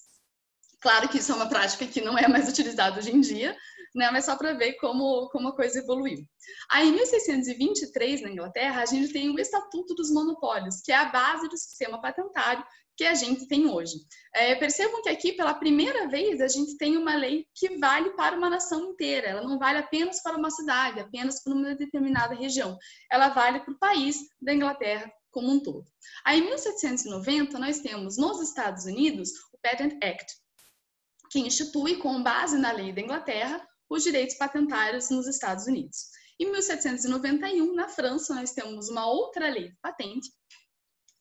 Claro 0.81 1.07
que 1.07 1.19
isso 1.19 1.31
é 1.31 1.35
uma 1.35 1.49
prática 1.49 1.85
que 1.87 2.01
não 2.01 2.17
é 2.17 2.27
mais 2.27 2.49
utilizada 2.49 2.99
hoje 2.99 3.11
em 3.11 3.21
dia, 3.21 3.55
né? 3.97 4.11
mas 4.11 4.25
só 4.25 4.35
para 4.35 4.53
ver 4.53 4.73
como, 4.73 5.27
como 5.29 5.49
a 5.49 5.55
coisa 5.55 5.79
evoluiu. 5.79 6.23
Aí, 6.71 6.89
em 6.89 6.93
1623, 6.93 8.21
na 8.21 8.31
Inglaterra, 8.31 8.81
a 8.81 8.85
gente 8.85 9.11
tem 9.11 9.29
o 9.29 9.39
Estatuto 9.39 9.93
dos 9.95 10.11
Monopólios, 10.11 10.81
que 10.81 10.91
é 10.91 10.95
a 10.95 11.05
base 11.05 11.49
do 11.49 11.57
sistema 11.57 11.99
patentário 11.99 12.63
que 12.97 13.05
a 13.05 13.13
gente 13.13 13.47
tem 13.47 13.69
hoje. 13.69 13.93
É, 14.33 14.55
percebam 14.55 15.03
que 15.03 15.09
aqui, 15.09 15.31
pela 15.33 15.53
primeira 15.53 16.07
vez, 16.07 16.41
a 16.41 16.47
gente 16.47 16.75
tem 16.77 16.97
uma 16.97 17.15
lei 17.15 17.45
que 17.53 17.77
vale 17.77 18.09
para 18.15 18.35
uma 18.35 18.49
nação 18.49 18.89
inteira. 18.89 19.27
Ela 19.27 19.43
não 19.43 19.59
vale 19.59 19.77
apenas 19.77 20.21
para 20.21 20.35
uma 20.35 20.49
cidade, 20.49 20.99
apenas 20.99 21.43
para 21.43 21.53
uma 21.53 21.75
determinada 21.75 22.33
região. 22.33 22.75
Ela 23.11 23.29
vale 23.29 23.59
para 23.59 23.73
o 23.73 23.77
país 23.77 24.17
da 24.41 24.53
Inglaterra 24.53 25.11
como 25.29 25.51
um 25.51 25.59
todo. 25.59 25.85
Aí, 26.25 26.39
em 26.39 26.45
1790, 26.45 27.59
nós 27.59 27.79
temos 27.79 28.17
nos 28.17 28.41
Estados 28.41 28.85
Unidos 28.85 29.29
o 29.53 29.59
Patent 29.61 29.93
Act, 30.03 30.33
que 31.29 31.39
institui, 31.39 31.97
com 31.97 32.23
base 32.23 32.57
na 32.57 32.71
lei 32.71 32.91
da 32.91 33.01
Inglaterra, 33.01 33.63
os 33.89 34.03
direitos 34.03 34.35
patentários 34.35 35.09
nos 35.09 35.27
Estados 35.27 35.67
Unidos. 35.67 36.09
Em 36.39 36.51
1791, 36.51 37.73
na 37.73 37.87
França, 37.87 38.35
nós 38.35 38.51
temos 38.51 38.89
uma 38.89 39.07
outra 39.07 39.49
lei 39.49 39.69
de 39.69 39.77
patente, 39.81 40.29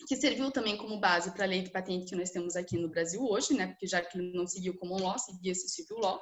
que 0.06 0.16
serviu 0.16 0.50
também 0.50 0.76
como 0.76 1.00
base 1.00 1.32
para 1.32 1.44
a 1.44 1.49
lei 1.49 1.62
de 1.62 1.70
patente 1.70 2.11
que 2.11 2.16
nós 2.16 2.30
temos 2.30 2.54
aqui 2.54 2.76
no 2.76 2.88
Brasil 2.88 3.23
hoje, 3.23 3.54
né? 3.54 3.68
Porque 3.68 3.87
já 3.87 4.02
que 4.02 4.18
ele 4.18 4.32
não 4.37 4.46
seguiu 4.46 4.76
como 4.76 5.00
law, 5.00 5.18
seguia-se 5.18 5.68
civil 5.68 5.96
law. 5.99 6.20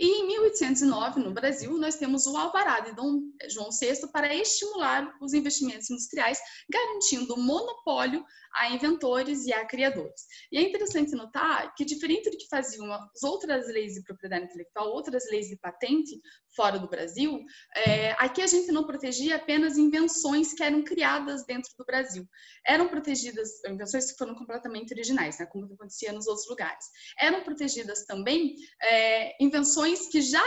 E 0.00 0.22
em 0.22 0.26
1809, 0.28 1.20
no 1.20 1.30
Brasil, 1.30 1.76
nós 1.76 1.96
temos 1.96 2.26
o 2.26 2.34
alvará 2.34 2.80
de 2.80 2.94
Dom 2.96 3.20
João 3.50 3.68
VI 3.68 4.10
para 4.10 4.34
estimular 4.34 5.14
os 5.20 5.34
investimentos 5.34 5.90
industriais, 5.90 6.38
garantindo 6.70 7.36
monopólio 7.36 8.24
a 8.54 8.70
inventores 8.70 9.44
e 9.44 9.52
a 9.52 9.64
criadores. 9.66 10.22
E 10.50 10.56
é 10.56 10.62
interessante 10.62 11.12
notar 11.12 11.74
que, 11.74 11.84
diferente 11.84 12.30
do 12.30 12.36
que 12.38 12.48
faziam 12.48 12.90
as 12.90 13.22
outras 13.22 13.68
leis 13.68 13.92
de 13.92 14.02
propriedade 14.02 14.46
intelectual, 14.46 14.88
outras 14.88 15.30
leis 15.30 15.48
de 15.48 15.56
patente 15.56 16.18
fora 16.56 16.78
do 16.78 16.88
Brasil, 16.88 17.38
é, 17.76 18.12
aqui 18.12 18.42
a 18.42 18.46
gente 18.46 18.72
não 18.72 18.84
protegia 18.84 19.36
apenas 19.36 19.76
invenções 19.76 20.52
que 20.54 20.62
eram 20.62 20.82
criadas 20.82 21.44
dentro 21.44 21.70
do 21.78 21.84
Brasil. 21.84 22.26
Eram 22.66 22.88
protegidas, 22.88 23.62
invenções 23.64 24.10
que 24.10 24.18
foram 24.18 24.34
completamente 24.34 24.92
originais, 24.92 25.38
né, 25.38 25.46
como 25.46 25.66
acontecia 25.66 26.12
nos 26.12 26.26
outros 26.26 26.48
lugares. 26.48 26.86
Eram 27.20 27.42
protegidas 27.44 28.04
também 28.04 28.56
é, 28.82 29.36
invenções 29.42 29.89
que 30.08 30.20
já 30.20 30.44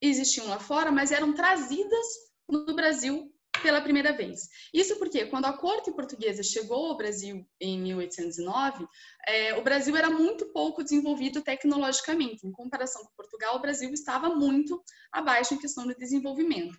existiam 0.00 0.46
lá 0.46 0.58
fora, 0.58 0.90
mas 0.90 1.12
eram 1.12 1.32
trazidas 1.32 2.06
no 2.48 2.74
Brasil 2.74 3.32
pela 3.62 3.80
primeira 3.80 4.12
vez. 4.12 4.48
Isso 4.72 4.96
porque, 4.96 5.26
quando 5.26 5.46
a 5.46 5.56
corte 5.56 5.90
portuguesa 5.92 6.42
chegou 6.42 6.86
ao 6.86 6.96
Brasil 6.96 7.46
em 7.60 7.80
1809, 7.80 8.86
é, 9.26 9.54
o 9.54 9.62
Brasil 9.62 9.96
era 9.96 10.10
muito 10.10 10.52
pouco 10.52 10.82
desenvolvido 10.82 11.42
tecnologicamente. 11.42 12.46
Em 12.46 12.52
comparação 12.52 13.02
com 13.02 13.14
Portugal, 13.16 13.56
o 13.56 13.60
Brasil 13.60 13.90
estava 13.92 14.28
muito 14.34 14.82
abaixo 15.10 15.54
em 15.54 15.58
questão 15.58 15.86
de 15.86 15.94
desenvolvimento. 15.94 16.76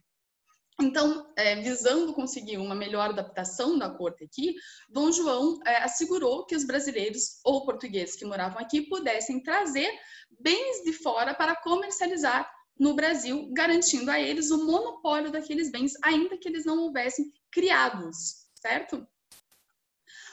Então, 0.79 1.33
é, 1.35 1.55
visando 1.55 2.13
conseguir 2.13 2.57
uma 2.57 2.75
melhor 2.75 3.09
adaptação 3.09 3.79
da 3.79 3.89
corte 3.89 4.23
aqui, 4.23 4.55
Dom 4.87 5.11
João 5.11 5.59
é, 5.65 5.77
assegurou 5.77 6.45
que 6.45 6.55
os 6.55 6.63
brasileiros 6.63 7.39
ou 7.43 7.65
portugueses 7.65 8.15
que 8.15 8.25
moravam 8.25 8.59
aqui 8.59 8.81
pudessem 8.81 9.41
trazer 9.41 9.89
bens 10.39 10.83
de 10.83 10.93
fora 10.93 11.33
para 11.33 11.55
comercializar 11.55 12.47
no 12.79 12.93
Brasil, 12.93 13.49
garantindo 13.53 14.11
a 14.11 14.19
eles 14.19 14.51
o 14.51 14.65
monopólio 14.65 15.31
daqueles 15.31 15.71
bens, 15.71 15.93
ainda 16.03 16.37
que 16.37 16.47
eles 16.47 16.63
não 16.63 16.77
houvessem 16.83 17.33
criados, 17.51 18.45
certo? 18.61 19.07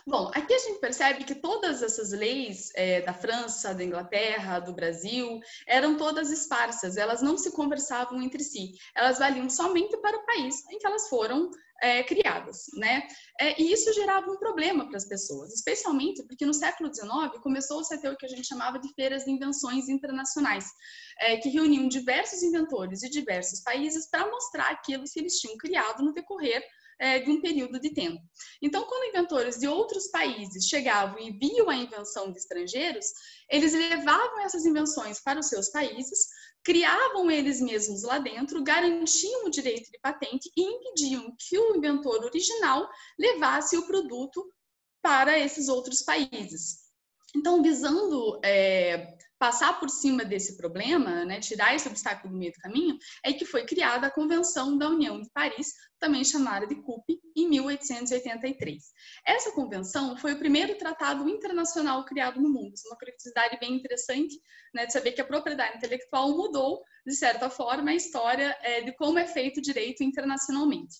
Bom, 0.06 0.30
aqui 0.34 0.52
a 0.52 0.58
gente 0.58 0.80
percebe 0.80 1.24
que 1.24 1.34
todas 1.34 1.82
essas 1.82 2.10
leis 2.10 2.70
é, 2.74 3.00
da 3.00 3.14
França, 3.14 3.74
da 3.74 3.82
Inglaterra, 3.82 4.60
do 4.60 4.74
Brasil, 4.74 5.40
eram 5.66 5.96
todas 5.96 6.30
esparsas, 6.30 6.98
elas 6.98 7.22
não 7.22 7.38
se 7.38 7.50
conversavam 7.52 8.20
entre 8.20 8.44
si, 8.44 8.72
elas 8.94 9.18
valiam 9.18 9.48
somente 9.48 9.96
para 9.96 10.18
o 10.18 10.26
país 10.26 10.62
em 10.70 10.78
que 10.78 10.86
elas 10.86 11.08
foram 11.08 11.50
é, 11.80 12.02
criadas, 12.02 12.66
né? 12.74 13.08
É, 13.40 13.60
e 13.60 13.72
isso 13.72 13.94
gerava 13.94 14.30
um 14.30 14.36
problema 14.36 14.86
para 14.86 14.98
as 14.98 15.06
pessoas, 15.06 15.54
especialmente 15.54 16.22
porque 16.24 16.44
no 16.44 16.52
século 16.52 16.94
XIX 16.94 17.42
começou-se 17.42 17.92
a 17.94 17.98
ter 17.98 18.10
o 18.10 18.16
que 18.16 18.26
a 18.26 18.28
gente 18.28 18.46
chamava 18.46 18.78
de 18.78 18.92
feiras 18.92 19.24
de 19.24 19.30
invenções 19.30 19.88
internacionais, 19.88 20.66
é, 21.18 21.38
que 21.38 21.48
reuniam 21.48 21.88
diversos 21.88 22.42
inventores 22.42 23.00
de 23.00 23.08
diversos 23.08 23.60
países 23.60 24.06
para 24.10 24.30
mostrar 24.30 24.68
aquilo 24.70 25.04
que 25.04 25.18
eles 25.18 25.40
tinham 25.40 25.56
criado 25.56 26.04
no 26.04 26.12
decorrer 26.12 26.62
é, 26.98 27.18
de 27.18 27.30
um 27.30 27.40
período 27.40 27.80
de 27.80 27.90
tempo. 27.92 28.20
Então, 28.62 28.84
quando 28.84 29.08
inventores 29.08 29.58
de 29.58 29.66
outros 29.66 30.08
países 30.08 30.66
chegavam 30.66 31.18
e 31.18 31.32
viam 31.32 31.68
a 31.68 31.76
invenção 31.76 32.30
de 32.32 32.38
estrangeiros, 32.38 33.06
eles 33.50 33.72
levavam 33.72 34.40
essas 34.40 34.64
invenções 34.64 35.20
para 35.20 35.40
os 35.40 35.48
seus 35.48 35.68
países, 35.70 36.28
criavam 36.62 37.30
eles 37.30 37.60
mesmos 37.60 38.02
lá 38.02 38.18
dentro, 38.18 38.62
garantiam 38.62 39.44
o 39.44 39.50
direito 39.50 39.90
de 39.90 39.98
patente 40.00 40.50
e 40.56 40.62
impediam 40.62 41.34
que 41.38 41.58
o 41.58 41.76
inventor 41.76 42.24
original 42.24 42.88
levasse 43.18 43.76
o 43.76 43.86
produto 43.86 44.44
para 45.02 45.38
esses 45.38 45.68
outros 45.68 46.02
países. 46.02 46.84
Então, 47.36 47.62
visando 47.62 48.40
é, 48.44 49.16
passar 49.38 49.78
por 49.78 49.90
cima 49.90 50.24
desse 50.24 50.56
problema, 50.56 51.24
né, 51.24 51.40
tirar 51.40 51.74
esse 51.74 51.88
obstáculo 51.88 52.32
do 52.32 52.38
meio 52.38 52.52
do 52.52 52.60
caminho, 52.60 52.96
é 53.22 53.32
que 53.32 53.44
foi 53.44 53.66
criada 53.66 54.06
a 54.06 54.10
Convenção 54.10 54.78
da 54.78 54.88
União 54.88 55.20
de 55.20 55.28
Paris, 55.30 55.74
também 56.04 56.22
chamada 56.22 56.66
de 56.66 56.74
CUP, 56.74 57.18
em 57.34 57.48
1883. 57.48 58.92
Essa 59.26 59.52
convenção 59.52 60.14
foi 60.18 60.34
o 60.34 60.38
primeiro 60.38 60.76
tratado 60.76 61.26
internacional 61.30 62.04
criado 62.04 62.38
no 62.42 62.50
mundo. 62.50 62.74
É 62.84 62.88
uma 62.88 62.98
curiosidade 62.98 63.58
bem 63.58 63.72
interessante 63.72 64.38
né, 64.74 64.84
de 64.84 64.92
saber 64.92 65.12
que 65.12 65.20
a 65.20 65.24
propriedade 65.24 65.78
intelectual 65.78 66.36
mudou, 66.36 66.82
de 67.06 67.14
certa 67.14 67.48
forma, 67.48 67.90
a 67.90 67.94
história 67.94 68.56
é, 68.60 68.82
de 68.82 68.92
como 68.92 69.18
é 69.18 69.26
feito 69.26 69.58
o 69.58 69.62
direito 69.62 70.02
internacionalmente. 70.02 70.96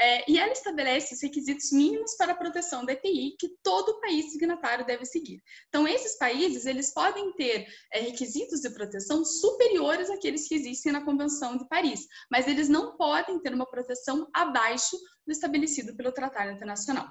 É, 0.00 0.30
e 0.30 0.38
ela 0.38 0.52
estabelece 0.52 1.14
os 1.14 1.22
requisitos 1.22 1.72
mínimos 1.72 2.16
para 2.16 2.32
a 2.32 2.36
proteção 2.36 2.84
da 2.84 2.92
EPI 2.92 3.36
que 3.38 3.48
todo 3.62 4.00
país 4.00 4.32
signatário 4.32 4.86
deve 4.86 5.04
seguir. 5.04 5.42
Então, 5.68 5.86
esses 5.86 6.16
países, 6.16 6.66
eles 6.66 6.92
podem 6.92 7.32
ter 7.34 7.66
é, 7.92 8.00
requisitos 8.00 8.60
de 8.60 8.70
proteção 8.70 9.24
superiores 9.24 10.10
àqueles 10.10 10.48
que 10.48 10.54
existem 10.54 10.92
na 10.92 11.04
Convenção 11.04 11.56
de 11.56 11.68
Paris, 11.68 12.06
mas 12.30 12.46
eles 12.46 12.68
não 12.68 12.96
podem 12.96 13.40
ter 13.40 13.52
uma 13.52 13.68
proteção 13.68 14.28
abaixo 14.48 14.96
do 15.26 15.32
estabelecido 15.32 15.94
pelo 15.96 16.12
Tratado 16.12 16.50
Internacional. 16.50 17.08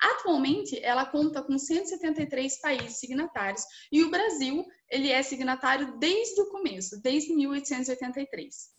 Atualmente, 0.00 0.78
ela 0.82 1.06
conta 1.06 1.42
com 1.42 1.58
173 1.58 2.60
países 2.60 2.98
signatários 2.98 3.64
e 3.90 4.02
o 4.02 4.10
Brasil 4.10 4.64
ele 4.90 5.10
é 5.10 5.22
signatário 5.22 5.98
desde 5.98 6.40
o 6.42 6.50
começo, 6.50 7.00
desde 7.00 7.34
1883 7.34 8.74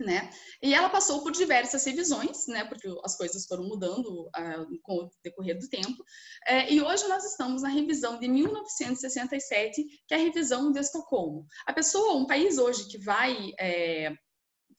né? 0.00 0.30
E 0.62 0.74
ela 0.74 0.88
passou 0.88 1.22
por 1.22 1.32
diversas 1.32 1.84
revisões, 1.84 2.46
né? 2.46 2.64
Porque 2.64 2.88
as 3.04 3.16
coisas 3.16 3.46
foram 3.46 3.64
mudando 3.64 4.26
uh, 4.26 4.80
com 4.82 5.04
o 5.04 5.10
decorrer 5.24 5.58
do 5.58 5.68
tempo. 5.68 6.02
Uh, 6.48 6.70
e 6.70 6.80
hoje 6.80 7.06
nós 7.08 7.24
estamos 7.24 7.62
na 7.62 7.68
revisão 7.68 8.18
de 8.18 8.28
1967, 8.28 9.84
que 10.06 10.14
é 10.14 10.16
a 10.16 10.20
revisão 10.20 10.70
de 10.70 10.78
Estocolmo. 10.78 11.46
A 11.66 11.72
pessoa, 11.72 12.16
um 12.16 12.26
país 12.26 12.58
hoje 12.58 12.88
que 12.88 12.98
vai 12.98 13.52
é, 13.58 14.12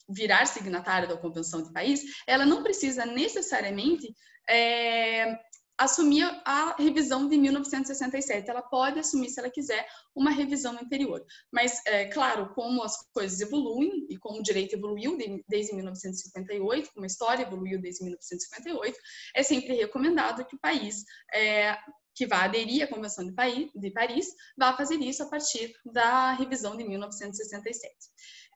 virar 0.09 0.45
signatário 0.45 1.07
da 1.07 1.17
Convenção 1.17 1.61
de 1.61 1.71
País, 1.71 2.01
ela 2.25 2.45
não 2.45 2.63
precisa 2.63 3.05
necessariamente 3.05 4.13
é, 4.49 5.37
assumir 5.79 6.25
a 6.45 6.75
revisão 6.77 7.27
de 7.27 7.37
1967. 7.37 8.49
Ela 8.49 8.61
pode 8.61 8.99
assumir, 8.99 9.29
se 9.29 9.39
ela 9.39 9.49
quiser, 9.49 9.87
uma 10.13 10.29
revisão 10.29 10.73
anterior. 10.73 11.25
Mas, 11.51 11.81
é, 11.85 12.05
claro, 12.05 12.53
como 12.53 12.83
as 12.83 12.97
coisas 13.13 13.39
evoluem 13.39 14.05
e 14.09 14.17
como 14.17 14.39
o 14.39 14.43
direito 14.43 14.75
evoluiu 14.75 15.17
de, 15.17 15.43
desde 15.47 15.73
1958, 15.73 16.91
como 16.93 17.05
a 17.05 17.07
história 17.07 17.43
evoluiu 17.43 17.79
desde 17.79 18.03
1958, 18.03 18.97
é 19.35 19.43
sempre 19.43 19.73
recomendado 19.75 20.45
que 20.45 20.55
o 20.55 20.59
país 20.59 21.05
é, 21.33 21.77
que 22.13 22.27
vai 22.27 22.39
aderir 22.39 22.83
à 22.83 22.87
Convenção 22.87 23.25
de 23.25 23.33
Paris, 23.33 23.71
de 23.73 23.91
Paris 23.91 24.27
vá 24.57 24.75
fazer 24.75 24.97
isso 24.97 25.23
a 25.23 25.29
partir 25.29 25.73
da 25.85 26.33
revisão 26.33 26.75
de 26.75 26.83
1967. 26.83 27.95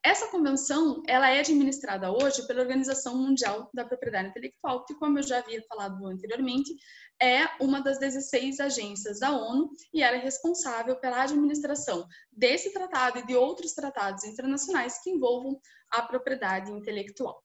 Essa 0.05 0.27
convenção, 0.27 1.01
ela 1.07 1.29
é 1.29 1.39
administrada 1.39 2.11
hoje 2.11 2.45
pela 2.45 2.59
Organização 2.59 3.17
Mundial 3.17 3.69
da 3.73 3.85
Propriedade 3.85 4.27
Intelectual, 4.27 4.83
que, 4.83 4.93
como 4.95 5.17
eu 5.17 5.23
já 5.23 5.37
havia 5.39 5.63
falado 5.63 6.05
anteriormente, 6.05 6.75
é 7.21 7.45
uma 7.63 7.79
das 7.81 7.99
16 7.99 8.59
agências 8.59 9.19
da 9.19 9.31
ONU 9.31 9.69
e 9.93 10.03
ela 10.03 10.17
é 10.17 10.19
responsável 10.19 10.97
pela 10.97 11.23
administração 11.23 12.05
desse 12.29 12.73
tratado 12.73 13.19
e 13.19 13.25
de 13.25 13.33
outros 13.33 13.71
tratados 13.73 14.25
internacionais 14.25 15.01
que 15.01 15.09
envolvam 15.09 15.57
a 15.89 16.01
propriedade 16.01 16.69
intelectual. 16.69 17.41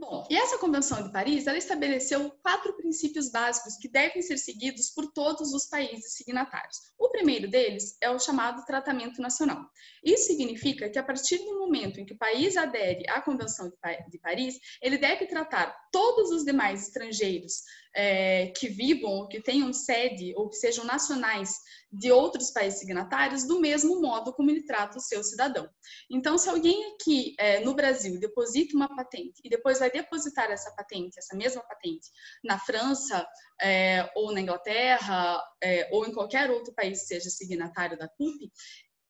Bom, 0.00 0.26
e 0.30 0.34
essa 0.34 0.56
Convenção 0.56 1.02
de 1.02 1.12
Paris, 1.12 1.46
ela 1.46 1.58
estabeleceu 1.58 2.30
quatro 2.42 2.74
princípios 2.74 3.30
básicos 3.30 3.76
que 3.76 3.86
devem 3.86 4.22
ser 4.22 4.38
seguidos 4.38 4.88
por 4.88 5.12
todos 5.12 5.52
os 5.52 5.66
países 5.66 6.14
signatários. 6.14 6.78
O 6.98 7.10
primeiro 7.10 7.50
deles 7.50 7.98
é 8.00 8.08
o 8.08 8.18
chamado 8.18 8.64
tratamento 8.64 9.20
nacional. 9.20 9.62
Isso 10.02 10.28
significa 10.28 10.88
que 10.88 10.98
a 10.98 11.02
partir 11.02 11.36
do 11.36 11.58
momento 11.58 12.00
em 12.00 12.06
que 12.06 12.14
o 12.14 12.18
país 12.18 12.56
adere 12.56 13.04
à 13.10 13.20
Convenção 13.20 13.70
de 14.08 14.18
Paris, 14.18 14.58
ele 14.80 14.96
deve 14.96 15.26
tratar 15.26 15.76
todos 15.92 16.30
os 16.30 16.46
demais 16.46 16.86
estrangeiros 16.88 17.62
é, 17.94 18.52
que 18.56 18.68
vivam 18.68 19.26
que 19.28 19.42
tenham 19.42 19.72
sede 19.72 20.32
ou 20.36 20.48
que 20.48 20.56
sejam 20.56 20.84
nacionais 20.84 21.54
de 21.92 22.12
outros 22.12 22.50
países 22.50 22.78
signatários 22.78 23.44
do 23.46 23.60
mesmo 23.60 24.00
modo 24.00 24.32
como 24.32 24.50
ele 24.50 24.64
trata 24.64 24.98
o 24.98 25.00
seu 25.00 25.24
cidadão. 25.24 25.68
Então, 26.08 26.38
se 26.38 26.48
alguém 26.48 26.94
aqui 26.94 27.34
é, 27.38 27.60
no 27.60 27.74
Brasil 27.74 28.18
deposita 28.20 28.76
uma 28.76 28.94
patente 28.94 29.40
e 29.44 29.48
depois 29.48 29.80
vai 29.80 29.90
depositar 29.90 30.50
essa 30.50 30.72
patente, 30.76 31.18
essa 31.18 31.36
mesma 31.36 31.62
patente, 31.62 32.08
na 32.44 32.58
França 32.58 33.26
é, 33.60 34.08
ou 34.14 34.32
na 34.32 34.40
Inglaterra 34.40 35.42
é, 35.62 35.88
ou 35.92 36.06
em 36.06 36.12
qualquer 36.12 36.50
outro 36.50 36.72
país 36.74 37.00
que 37.00 37.06
seja 37.06 37.28
signatário 37.28 37.98
da 37.98 38.08
CUP, 38.08 38.50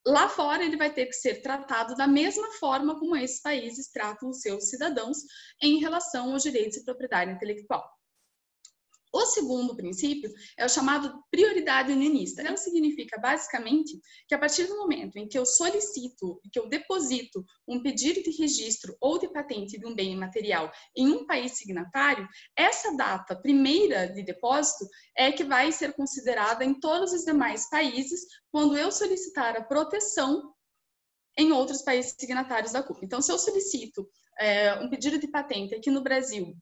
lá 0.07 0.29
fora 0.29 0.65
ele 0.65 0.77
vai 0.77 0.93
ter 0.93 1.07
que 1.07 1.13
ser 1.13 1.43
tratado 1.43 1.95
da 1.95 2.07
mesma 2.07 2.51
forma 2.53 2.99
como 2.99 3.17
esses 3.17 3.43
países 3.43 3.91
tratam 3.91 4.31
os 4.31 4.41
seus 4.41 4.69
cidadãos 4.69 5.19
em 5.63 5.79
relação 5.79 6.33
aos 6.33 6.43
direitos 6.43 6.79
de 6.79 6.85
propriedade 6.85 7.33
intelectual. 7.33 8.00
O 9.13 9.27
segundo 9.27 9.75
princípio 9.75 10.33
é 10.57 10.65
o 10.65 10.69
chamado 10.69 11.13
prioridade 11.31 11.93
unionista. 11.93 12.43
Então, 12.43 12.57
significa 12.57 13.21
basicamente 13.21 13.99
que 14.29 14.35
a 14.35 14.39
partir 14.39 14.67
do 14.67 14.77
momento 14.77 15.17
em 15.17 15.27
que 15.27 15.37
eu 15.37 15.45
solicito, 15.45 16.41
que 16.53 16.59
eu 16.59 16.69
deposito 16.69 17.45
um 17.67 17.83
pedido 17.83 18.23
de 18.23 18.31
registro 18.31 18.97
ou 19.01 19.19
de 19.19 19.29
patente 19.33 19.79
de 19.79 19.87
um 19.87 19.95
bem 19.95 20.17
material 20.17 20.71
em 20.97 21.09
um 21.09 21.27
país 21.27 21.53
signatário, 21.59 22.29
essa 22.57 22.97
data 22.97 23.35
primeira 23.35 24.07
de 24.07 24.23
depósito 24.23 24.87
é 25.17 25.33
que 25.33 25.43
vai 25.43 25.73
ser 25.73 25.93
considerada 25.95 26.65
em 26.65 26.79
todos 26.79 27.13
os 27.13 27.25
demais 27.25 27.69
países 27.69 28.21
quando 28.53 28.77
eu 28.77 28.93
solicitar 28.93 29.57
a 29.57 29.65
proteção 29.65 30.55
em 31.37 31.53
outros 31.53 31.83
países 31.83 32.15
signatários 32.19 32.73
da 32.73 32.83
CUP. 32.83 33.05
Então, 33.05 33.21
se 33.21 33.33
eu 33.33 33.39
solicito 33.39 34.09
é, 34.39 34.75
um 34.75 34.89
pedido 34.89 35.19
de 35.19 35.29
patente 35.29 35.75
aqui 35.75 35.91
no 35.91 36.03
Brasil 36.03 36.57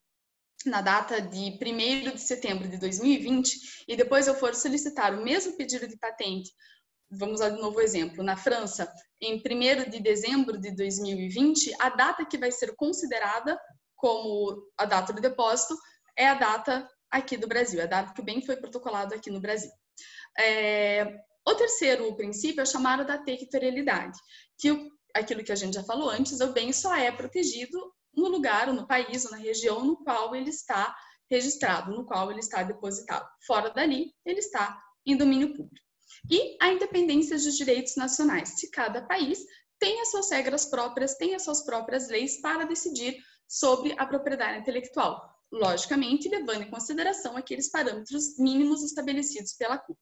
na 0.66 0.80
data 0.80 1.20
de 1.20 1.58
1 1.60 2.14
de 2.14 2.20
setembro 2.20 2.68
de 2.68 2.78
2020 2.78 3.84
e 3.86 3.96
depois 3.96 4.26
eu 4.26 4.34
for 4.34 4.54
solicitar 4.54 5.14
o 5.14 5.22
mesmo 5.22 5.56
pedido 5.56 5.86
de 5.86 5.96
patente, 5.96 6.52
vamos 7.10 7.40
dar 7.40 7.50
de 7.50 7.60
novo 7.60 7.80
exemplo, 7.80 8.22
na 8.22 8.36
França, 8.36 8.92
em 9.20 9.36
1 9.36 9.90
de 9.90 10.00
dezembro 10.00 10.58
de 10.58 10.70
2020, 10.72 11.74
a 11.80 11.90
data 11.90 12.24
que 12.24 12.38
vai 12.38 12.50
ser 12.50 12.74
considerada 12.76 13.58
como 13.96 14.62
a 14.76 14.84
data 14.84 15.12
do 15.12 15.20
depósito 15.20 15.76
é 16.16 16.28
a 16.28 16.34
data 16.34 16.88
aqui 17.10 17.36
do 17.36 17.48
Brasil, 17.48 17.82
a 17.82 17.86
data 17.86 18.12
que 18.12 18.20
o 18.20 18.24
bem 18.24 18.44
foi 18.44 18.56
protocolado 18.56 19.14
aqui 19.14 19.30
no 19.30 19.40
Brasil. 19.40 19.70
É, 20.38 21.18
o 21.46 21.54
terceiro 21.54 22.14
princípio 22.14 22.60
é 22.60 22.66
chamado 22.66 23.06
da 23.06 23.18
territorialidade, 23.18 24.18
que 24.58 24.90
aquilo 25.14 25.42
que 25.42 25.52
a 25.52 25.56
gente 25.56 25.74
já 25.74 25.82
falou 25.82 26.10
antes, 26.10 26.40
o 26.40 26.52
bem 26.52 26.72
só 26.72 26.94
é 26.94 27.10
protegido 27.10 27.92
no 28.14 28.28
lugar, 28.28 28.68
ou 28.68 28.74
no 28.74 28.86
país, 28.86 29.24
ou 29.24 29.30
na 29.30 29.36
região 29.36 29.84
no 29.84 29.96
qual 29.96 30.34
ele 30.34 30.50
está 30.50 30.96
registrado, 31.30 31.92
no 31.92 32.04
qual 32.04 32.30
ele 32.30 32.40
está 32.40 32.62
depositado. 32.62 33.28
Fora 33.46 33.70
dali, 33.70 34.14
ele 34.24 34.40
está 34.40 34.80
em 35.06 35.16
domínio 35.16 35.54
público. 35.54 35.86
E 36.30 36.56
a 36.60 36.72
independência 36.72 37.36
dos 37.36 37.56
direitos 37.56 37.96
nacionais. 37.96 38.58
Se 38.58 38.70
cada 38.70 39.06
país 39.06 39.38
tem 39.78 40.00
as 40.00 40.10
suas 40.10 40.30
regras 40.30 40.66
próprias, 40.66 41.14
tem 41.14 41.34
as 41.34 41.42
suas 41.42 41.64
próprias 41.64 42.08
leis 42.08 42.40
para 42.40 42.64
decidir 42.64 43.16
sobre 43.46 43.94
a 43.98 44.06
propriedade 44.06 44.58
intelectual, 44.58 45.22
logicamente 45.52 46.28
levando 46.28 46.62
em 46.62 46.70
consideração 46.70 47.36
aqueles 47.36 47.70
parâmetros 47.70 48.38
mínimos 48.38 48.82
estabelecidos 48.82 49.52
pela 49.54 49.78
CUP. 49.78 49.98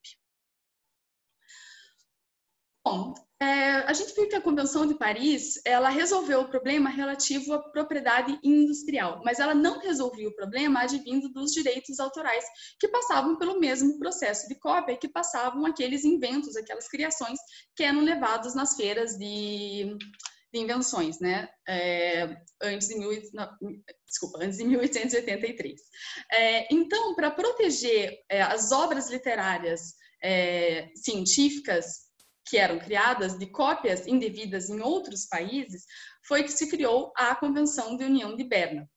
Bom, 2.84 3.14
é, 3.38 3.46
a 3.86 3.92
gente 3.92 4.14
viu 4.14 4.28
que 4.28 4.34
a 4.34 4.40
Convenção 4.40 4.86
de 4.86 4.94
Paris 4.94 5.60
ela 5.64 5.90
resolveu 5.90 6.40
o 6.40 6.48
problema 6.48 6.88
relativo 6.88 7.52
à 7.52 7.58
propriedade 7.70 8.38
industrial, 8.42 9.20
mas 9.22 9.38
ela 9.38 9.54
não 9.54 9.78
resolveu 9.78 10.30
o 10.30 10.34
problema 10.34 10.80
advindo 10.80 11.28
dos 11.28 11.52
direitos 11.52 12.00
autorais 12.00 12.44
que 12.80 12.88
passavam 12.88 13.36
pelo 13.36 13.60
mesmo 13.60 13.98
processo 13.98 14.48
de 14.48 14.58
cópia 14.58 14.96
que 14.96 15.08
passavam 15.08 15.66
aqueles 15.66 16.02
inventos, 16.02 16.56
aquelas 16.56 16.88
criações 16.88 17.38
que 17.74 17.82
eram 17.82 18.00
levados 18.00 18.54
nas 18.54 18.74
feiras 18.74 19.18
de, 19.18 19.94
de 20.54 20.60
invenções, 20.60 21.20
né? 21.20 21.46
É, 21.68 22.38
antes, 22.62 22.88
de 22.88 22.98
mil, 22.98 23.10
desculpa, 24.06 24.38
antes 24.40 24.56
de 24.56 24.64
1883. 24.64 25.78
É, 26.32 26.74
então, 26.74 27.14
para 27.14 27.30
proteger 27.30 28.18
é, 28.30 28.40
as 28.40 28.72
obras 28.72 29.10
literárias 29.10 29.94
é, 30.22 30.88
científicas 30.94 32.05
que 32.46 32.56
eram 32.56 32.78
criadas 32.78 33.38
de 33.38 33.46
cópias 33.46 34.06
indevidas 34.06 34.70
em 34.70 34.80
outros 34.80 35.26
países, 35.26 35.84
foi 36.26 36.44
que 36.44 36.52
se 36.52 36.68
criou 36.68 37.12
a 37.16 37.34
Convenção 37.34 37.96
de 37.96 38.04
União 38.04 38.36
de 38.36 38.44
Berna, 38.44 38.88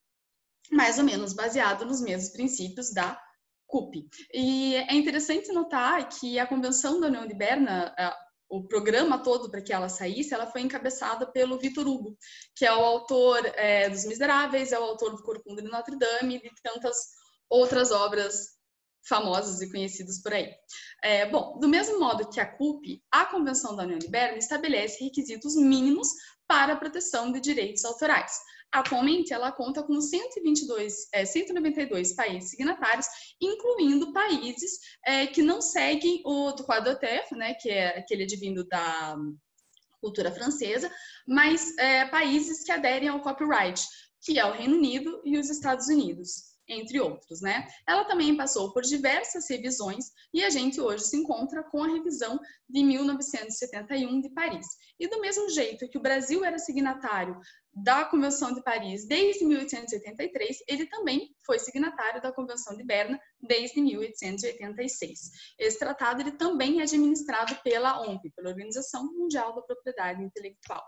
mais 0.72 1.00
ou 1.00 1.04
menos 1.04 1.34
baseado 1.34 1.86
nos 1.86 2.02
mesmos 2.02 2.32
princípios 2.32 2.94
da 2.94 3.20
CUP. 3.68 4.08
E 4.34 4.76
é 4.76 4.94
interessante 4.94 5.52
notar 5.52 6.08
que 6.10 6.38
a 6.40 6.48
Convenção 6.48 7.00
da 7.00 7.08
União 7.08 7.28
de 7.28 7.34
Berna, 7.34 7.94
o 8.50 8.68
programa 8.68 9.22
todo 9.22 9.50
para 9.50 9.62
que 9.62 9.74
ela 9.74 9.90
saísse, 9.90 10.34
ela 10.34 10.48
foi 10.48 10.62
encabeçada 10.62 11.32
pelo 11.32 11.60
Vitor 11.60 11.88
Hugo, 11.88 12.18
que 12.56 12.66
é 12.66 12.74
o 12.74 12.86
autor 12.86 13.46
é, 13.56 13.90
dos 13.90 14.06
Miseráveis, 14.06 14.72
é 14.72 14.80
o 14.80 14.84
autor 14.84 15.16
do 15.16 15.24
Corcunda 15.24 15.62
de 15.62 15.70
Notre 15.70 15.98
Dame 15.98 16.38
e 16.38 16.42
de 16.42 16.62
tantas 16.62 16.98
outras 17.50 17.92
obras 17.92 18.59
famosos 19.08 19.62
e 19.62 19.72
conhecidos 19.72 20.22
por 20.22 20.34
aí. 20.34 20.52
É, 21.04 21.30
bom, 21.30 21.58
do 21.60 21.68
mesmo 21.68 22.00
modo 22.00 22.30
que 22.30 22.40
a 22.40 22.46
CUP, 22.46 23.02
a 23.12 23.26
Convenção 23.26 23.76
da 23.76 23.84
União 23.84 24.00
de 24.00 24.10
estabelece 24.38 25.04
requisitos 25.04 25.56
mínimos 25.56 26.10
para 26.48 26.74
a 26.74 26.78
proteção 26.78 27.32
de 27.32 27.40
direitos 27.40 27.86
autorais. 27.86 28.32
Atualmente, 28.72 29.34
ela 29.34 29.52
conta 29.52 29.82
com 29.82 30.00
122, 30.00 31.10
é, 31.14 31.26
192 31.26 32.14
países 32.14 32.52
signatários, 32.52 33.08
incluindo 33.42 34.14
países 34.14 34.80
é, 35.06 35.26
que 35.26 35.42
não 35.42 35.60
seguem 35.60 36.22
o 36.24 36.52
do 36.52 36.64
quadro 36.64 36.92
OTF, 36.92 37.36
né, 37.36 37.56
que 37.56 37.70
é 37.70 37.98
aquele 37.98 38.24
advindo 38.24 38.64
da 38.66 39.18
cultura 40.00 40.32
francesa, 40.32 40.90
mas 41.28 41.76
é, 41.78 42.06
países 42.06 42.64
que 42.64 42.72
aderem 42.72 43.10
ao 43.10 43.22
copyright, 43.22 43.84
que 44.22 44.38
é 44.38 44.46
o 44.46 44.54
Reino 44.54 44.76
Unido 44.76 45.20
e 45.26 45.38
os 45.38 45.50
Estados 45.50 45.88
Unidos 45.88 46.49
entre 46.69 46.99
outros, 46.99 47.41
né? 47.41 47.67
Ela 47.88 48.05
também 48.05 48.38
passou 48.38 48.71
por 48.71 48.84
diversas 48.84 49.49
revisões 49.49 50.12
e 50.34 50.43
a 50.43 50.49
gente 50.49 50.79
hoje 50.79 51.05
se 51.05 51.17
encontra 51.17 51.63
com 51.63 51.84
a 51.84 51.88
revisão 51.88 52.39
de 52.69 52.84
1971 52.84 54.21
de 54.21 54.29
Paris. 54.29 54.67
E 54.99 55.08
do 55.08 55.19
mesmo 55.19 55.49
jeito 55.49 55.89
que 55.89 55.97
o 55.97 56.01
Brasil 56.01 56.45
era 56.45 56.60
signatário 56.60 57.39
da 57.73 58.05
Convenção 58.05 58.53
de 58.53 58.62
Paris 58.62 59.08
desde 59.08 59.45
1883, 59.45 60.58
ele 60.67 60.86
também 60.88 61.36
foi 61.45 61.58
signatário 61.60 62.21
da 62.21 62.32
Convenção 62.32 62.75
de 62.75 62.84
Berna 62.84 63.19
desde 63.41 63.82
1886. 63.82 65.19
Esse 65.58 65.79
tratado 65.79 66.21
ele 66.21 66.34
também 66.34 66.79
é 66.79 66.84
administrado 66.84 67.55
pela 67.63 68.01
OMP, 68.01 68.32
pela 68.36 68.49
Organização 68.49 69.05
Mundial 69.05 69.55
da 69.55 69.62
Propriedade 69.62 70.23
Intelectual. 70.23 70.84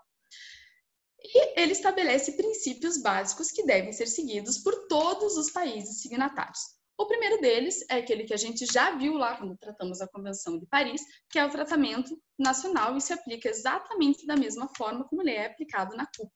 E 1.24 1.60
ele 1.60 1.72
estabelece 1.72 2.34
princípios 2.34 3.02
básicos 3.02 3.52
que 3.52 3.64
devem 3.64 3.92
ser 3.92 4.08
seguidos 4.08 4.58
por 4.58 4.88
todos 4.88 5.38
os 5.38 5.52
países 5.52 6.02
signatários. 6.02 6.60
O 7.02 7.08
primeiro 7.08 7.42
deles 7.42 7.84
é 7.90 7.96
aquele 7.96 8.26
que 8.26 8.34
a 8.34 8.38
gente 8.38 8.64
já 8.72 8.96
viu 8.96 9.14
lá 9.14 9.36
quando 9.36 9.58
tratamos 9.58 10.02
a 10.02 10.08
Convenção 10.08 10.60
de 10.60 10.68
Paris, 10.68 11.02
que 11.32 11.40
é 11.40 11.46
o 11.46 11.50
tratamento 11.50 12.16
nacional 12.38 12.96
e 12.96 13.02
se 13.02 13.12
aplica 13.12 13.50
exatamente 13.50 14.26
da 14.28 14.36
mesma 14.36 14.70
forma 14.78 15.08
como 15.08 15.24
ele 15.24 15.32
é 15.32 15.48
aplicado 15.48 15.96
na 15.96 16.06
CUP. 16.06 16.32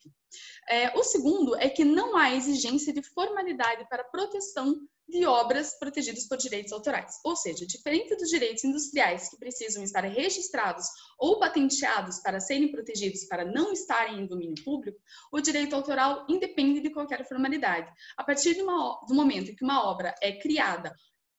É, 0.68 0.98
o 0.98 1.04
segundo 1.04 1.56
é 1.56 1.70
que 1.70 1.86
não 1.86 2.18
há 2.18 2.34
exigência 2.34 2.92
de 2.92 3.04
formalidade 3.04 3.88
para 3.90 4.04
proteção 4.06 4.76
de 5.08 5.26
obras 5.26 5.78
protegidas 5.78 6.28
por 6.28 6.38
direitos 6.38 6.72
autorais. 6.72 7.20
Ou 7.24 7.36
seja, 7.36 7.66
diferente 7.66 8.16
dos 8.16 8.30
direitos 8.30 8.64
industriais 8.64 9.30
que 9.30 9.38
precisam 9.38 9.84
estar 9.84 10.04
registrados 10.04 10.88
ou 11.18 11.40
patenteados 11.40 12.20
para 12.20 12.40
serem 12.40 12.72
protegidos 12.72 13.26
para 13.26 13.46
não 13.46 13.72
estarem 13.72 14.22
em 14.22 14.28
domínio 14.28 14.64
público, 14.64 15.00
o 15.32 15.40
direito 15.40 15.76
autoral 15.76 16.26
independe 16.30 16.82
de 16.82 16.90
qualquer 16.90 17.28
formalidade. 17.28 17.92
A 18.18 18.24
partir 18.24 18.60
uma, 18.62 19.00
do 19.08 19.14
momento 19.14 19.56
que 19.56 19.64
uma 19.64 19.88
obra 19.88 20.14
é 20.22 20.34
criada 20.34 20.94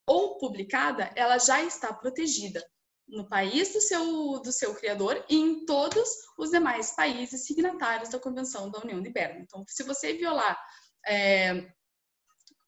ou 0.09 0.38
publicada, 0.38 1.11
ela 1.16 1.38
já 1.38 1.62
está 1.62 1.92
protegida 1.92 2.64
no 3.09 3.29
país 3.29 3.72
do 3.72 3.81
seu, 3.81 4.40
do 4.40 4.52
seu 4.52 4.74
criador 4.74 5.24
e 5.29 5.37
em 5.37 5.64
todos 5.64 6.09
os 6.38 6.50
demais 6.50 6.94
países 6.94 7.44
signatários 7.44 8.09
da 8.09 8.18
Convenção 8.18 8.70
da 8.70 8.81
União 8.81 9.00
de 9.00 9.11
Berna. 9.11 9.40
Então, 9.40 9.64
se 9.68 9.83
você 9.83 10.12
violar 10.14 10.59
é, 11.07 11.68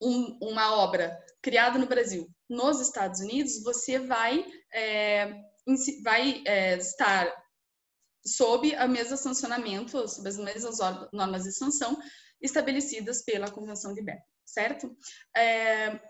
um, 0.00 0.38
uma 0.40 0.76
obra 0.76 1.18
criada 1.42 1.78
no 1.78 1.86
Brasil 1.86 2.28
nos 2.48 2.80
Estados 2.80 3.20
Unidos, 3.20 3.62
você 3.62 3.98
vai, 3.98 4.44
é, 4.72 5.34
vai 6.02 6.42
é, 6.46 6.76
estar 6.76 7.30
sob 8.26 8.74
a 8.74 8.86
mesma 8.86 9.16
sancionamento, 9.16 10.06
sob 10.08 10.28
as 10.28 10.38
mesmas 10.38 10.78
normas 11.12 11.44
de 11.44 11.52
sanção 11.52 11.96
estabelecidas 12.40 13.22
pela 13.24 13.50
Convenção 13.50 13.92
de 13.92 14.02
Berne, 14.02 14.22
certo? 14.44 14.94
É, 15.36 16.00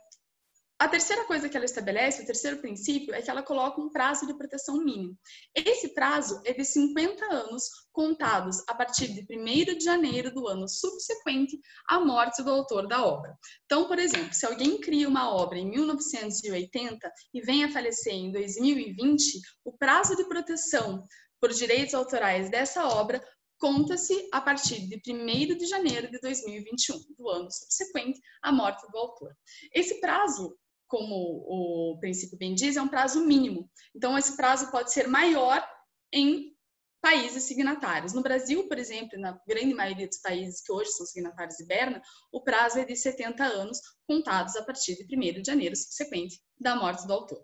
a 0.81 0.87
terceira 0.87 1.25
coisa 1.25 1.49
que 1.49 1.57
ela 1.57 1.67
estabelece, 1.67 2.23
o 2.23 2.27
terceiro 2.27 2.59
princípio, 2.59 3.13
é 3.13 3.21
que 3.21 3.29
ela 3.29 3.43
coloca 3.43 3.81
um 3.81 3.91
prazo 3.91 4.27
de 4.29 4.37
proteção 4.39 4.77
mínimo. 4.85 5.19
Esse 5.53 5.93
prazo 5.93 6.41
é 6.45 6.53
de 6.53 6.65
50 6.65 7.25
anos, 7.25 7.65
contados 7.91 8.63
a 8.69 8.75
partir 8.75 9.09
de 9.09 9.27
1 9.29 9.77
de 9.77 9.85
janeiro 9.85 10.33
do 10.33 10.47
ano 10.47 10.69
subsequente 10.69 11.59
à 11.89 11.99
morte 11.99 12.45
do 12.45 12.51
autor 12.51 12.87
da 12.87 13.05
obra. 13.05 13.37
Então, 13.65 13.89
por 13.89 13.99
exemplo, 13.99 14.33
se 14.33 14.47
alguém 14.47 14.81
cria 14.81 15.09
uma 15.09 15.35
obra 15.35 15.59
em 15.59 15.69
1980 15.69 17.13
e 17.35 17.41
vem 17.41 17.65
a 17.65 17.73
falecer 17.73 18.15
em 18.15 18.31
2020, 18.31 19.41
o 19.65 19.77
prazo 19.77 20.15
de 20.15 20.29
proteção 20.29 21.05
por 21.41 21.51
direitos 21.51 21.95
autorais 21.95 22.51
dessa 22.51 22.87
obra 22.87 23.21
conta-se 23.59 24.29
a 24.33 24.41
partir 24.41 24.87
de 24.87 25.13
1 25.13 25.59
de 25.59 25.67
janeiro 25.67 26.09
de 26.09 26.21
2021, 26.21 26.97
do 27.19 27.29
ano 27.29 27.51
subsequente 27.51 28.21
à 28.41 28.53
morte 28.53 28.87
do 28.93 28.97
autor. 28.97 29.37
Esse 29.75 30.01
prazo 30.01 30.57
como 30.89 31.15
o 31.47 31.99
princípio 32.01 32.39
bem 32.39 32.55
diz, 32.55 32.77
é 32.77 32.83
um 32.83 32.89
prazo 32.89 33.25
mínimo. 33.25 33.71
Então, 33.95 34.17
esse 34.19 34.37
prazo 34.37 34.71
pode 34.71 34.93
ser 34.93 35.07
maior 35.07 35.65
em 36.13 36.57
países 37.01 37.45
signatários. 37.45 38.13
No 38.13 38.23
Brasil, 38.23 38.67
por 38.67 38.79
exemplo, 38.79 39.19
na 39.19 39.41
grande 39.47 39.75
maioria 39.75 40.09
dos 40.09 40.19
países 40.19 40.61
que 40.61 40.73
hoje 40.73 40.91
são 40.91 41.07
signatários 41.07 41.57
de 41.57 41.67
Berna, 41.67 42.03
o 42.33 42.43
prazo 42.43 42.79
é 42.79 42.85
de 42.85 42.97
70 42.97 43.45
anos, 43.45 43.79
contados 44.07 44.57
a 44.57 44.65
partir 44.65 44.97
de 44.97 45.17
1 45.17 45.43
de 45.43 45.45
janeiro 45.47 45.77
subsequente 45.77 46.41
da 46.59 46.75
morte 46.75 47.07
do 47.07 47.13
autor. 47.13 47.43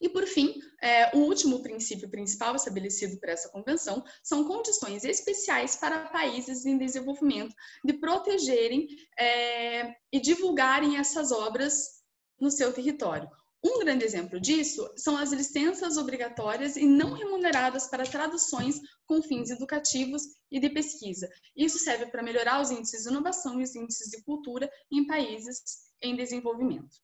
E, 0.00 0.08
por 0.08 0.26
fim, 0.26 0.54
é, 0.82 1.14
o 1.16 1.20
último 1.20 1.62
princípio 1.62 2.10
principal 2.10 2.54
estabelecido 2.54 3.18
por 3.18 3.28
essa 3.28 3.48
convenção 3.50 4.04
são 4.22 4.46
condições 4.46 5.04
especiais 5.04 5.76
para 5.76 6.08
países 6.08 6.66
em 6.66 6.76
desenvolvimento 6.76 7.54
de 7.84 7.94
protegerem 7.94 8.86
é, 9.18 9.94
e 10.12 10.20
divulgarem 10.20 10.98
essas 10.98 11.32
obras 11.32 11.99
no 12.40 12.50
seu 12.50 12.72
território. 12.72 13.28
Um 13.62 13.78
grande 13.80 14.06
exemplo 14.06 14.40
disso 14.40 14.90
são 14.96 15.18
as 15.18 15.32
licenças 15.32 15.98
obrigatórias 15.98 16.76
e 16.76 16.86
não 16.86 17.12
remuneradas 17.12 17.86
para 17.88 18.06
traduções 18.06 18.80
com 19.06 19.22
fins 19.22 19.50
educativos 19.50 20.22
e 20.50 20.58
de 20.58 20.70
pesquisa. 20.70 21.28
Isso 21.54 21.78
serve 21.78 22.06
para 22.06 22.22
melhorar 22.22 22.62
os 22.62 22.70
índices 22.70 23.02
de 23.02 23.10
inovação 23.10 23.60
e 23.60 23.64
os 23.64 23.74
índices 23.74 24.10
de 24.10 24.22
cultura 24.22 24.70
em 24.90 25.06
países 25.06 25.60
em 26.02 26.16
desenvolvimento. 26.16 26.96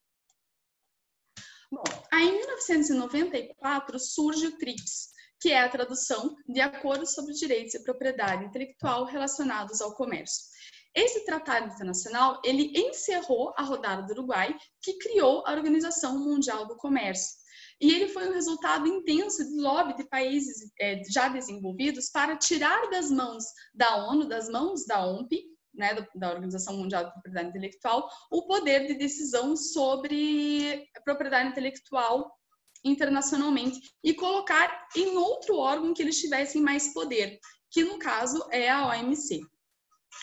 Bom, 1.71 1.83
aí 2.11 2.27
em 2.27 2.37
1994 2.37 3.99
surge 3.99 4.47
o 4.47 4.57
TRIPS, 4.57 5.09
que 5.39 5.51
é 5.51 5.61
a 5.61 5.69
tradução 5.69 6.35
de 6.47 6.59
Acordos 6.59 7.13
sobre 7.13 7.33
Direitos 7.33 7.75
e 7.75 7.83
Propriedade 7.83 8.45
Intelectual 8.45 9.05
relacionados 9.05 9.79
ao 9.81 9.93
comércio. 9.93 10.56
Esse 10.97 11.23
tratado 11.23 11.67
internacional, 11.67 12.41
ele 12.43 12.71
encerrou 12.75 13.53
a 13.55 13.61
rodada 13.61 14.01
do 14.01 14.13
Uruguai, 14.13 14.57
que 14.81 14.97
criou 14.97 15.45
a 15.45 15.51
Organização 15.51 16.17
Mundial 16.17 16.65
do 16.65 16.75
Comércio. 16.75 17.37
E 17.79 17.93
ele 17.93 18.07
foi 18.07 18.27
um 18.27 18.33
resultado 18.33 18.87
intenso 18.87 19.47
de 19.47 19.61
lobby 19.61 19.95
de 19.95 20.09
países 20.09 20.71
é, 20.81 21.03
já 21.07 21.27
desenvolvidos 21.27 22.09
para 22.09 22.35
tirar 22.35 22.89
das 22.89 23.11
mãos 23.11 23.43
da 23.75 24.07
ONU, 24.07 24.27
das 24.27 24.49
mãos 24.49 24.87
da 24.87 25.05
OMP, 25.05 25.45
né, 25.71 26.03
da 26.15 26.31
Organização 26.31 26.75
Mundial 26.75 27.05
de 27.05 27.11
Propriedade 27.11 27.49
Intelectual, 27.49 28.09
o 28.31 28.47
poder 28.47 28.87
de 28.87 28.95
decisão 28.95 29.55
sobre 29.55 30.83
propriedade 31.05 31.49
intelectual 31.49 32.35
internacionalmente 32.83 33.79
e 34.03 34.15
colocar 34.15 34.87
em 34.95 35.15
outro 35.15 35.57
órgão 35.57 35.93
que 35.93 36.01
eles 36.01 36.19
tivessem 36.19 36.59
mais 36.59 36.91
poder, 36.91 37.39
que 37.69 37.83
no 37.83 37.99
caso 37.99 38.43
é 38.49 38.67
a 38.67 38.87
OMC. 38.87 39.41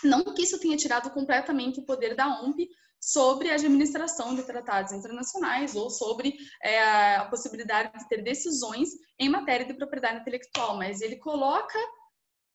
Não 0.03 0.23
que 0.23 0.43
isso 0.43 0.59
tenha 0.59 0.77
tirado 0.77 1.11
completamente 1.11 1.81
o 1.81 1.85
poder 1.85 2.15
da 2.15 2.41
OMP 2.41 2.69
sobre 3.01 3.51
a 3.51 3.55
administração 3.55 4.35
de 4.35 4.43
tratados 4.43 4.93
internacionais 4.93 5.75
ou 5.75 5.91
sobre 5.91 6.35
é, 6.63 7.17
a 7.17 7.27
possibilidade 7.27 7.99
de 7.99 8.09
ter 8.09 8.23
decisões 8.23 8.91
em 9.19 9.29
matéria 9.29 9.67
de 9.67 9.75
propriedade 9.75 10.21
intelectual, 10.21 10.77
mas 10.77 11.03
ele 11.03 11.17
coloca 11.17 11.79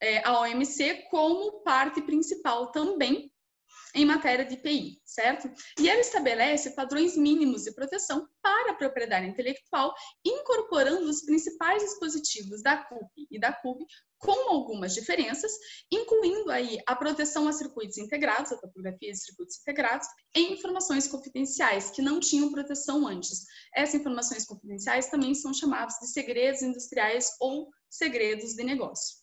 é, 0.02 0.26
a 0.26 0.42
OMC 0.42 1.08
como 1.10 1.62
parte 1.62 2.02
principal 2.02 2.72
também 2.72 3.32
em 3.94 4.06
matéria 4.06 4.46
de 4.46 4.54
IPI, 4.54 5.02
certo? 5.04 5.50
E 5.80 5.90
ela 5.90 6.00
estabelece 6.00 6.76
padrões 6.76 7.18
mínimos 7.18 7.64
de 7.64 7.74
proteção 7.74 8.28
para 8.42 8.72
a 8.72 8.76
propriedade 8.76 9.28
intelectual, 9.28 9.94
incorporando 10.24 11.10
os 11.10 11.24
principais 11.24 11.84
dispositivos 11.84 12.62
da 12.62 12.78
CUP 12.78 13.28
e 13.32 13.40
da 13.40 13.52
CUB 13.52 13.84
com 14.20 14.52
algumas 14.52 14.94
diferenças, 14.94 15.52
incluindo 15.92 16.52
aí 16.52 16.78
a 16.86 16.96
proteção 16.96 17.48
a 17.48 17.54
circuitos 17.54 17.98
integrados, 17.98 18.52
a 18.52 18.58
topografia 18.58 19.12
de 19.12 19.18
circuitos 19.18 19.60
integrados, 19.60 20.08
em 20.36 20.54
informações 20.54 21.08
confidenciais 21.08 21.90
que 21.90 22.02
não 22.02 22.20
tinham 22.20 22.52
proteção 22.52 23.08
antes. 23.08 23.46
Essas 23.74 23.96
informações 23.96 24.46
confidenciais 24.46 25.10
também 25.10 25.34
são 25.34 25.54
chamadas 25.54 25.96
de 26.00 26.08
segredos 26.08 26.62
industriais 26.62 27.32
ou 27.40 27.70
segredos 27.90 28.54
de 28.54 28.64
negócio. 28.64 29.18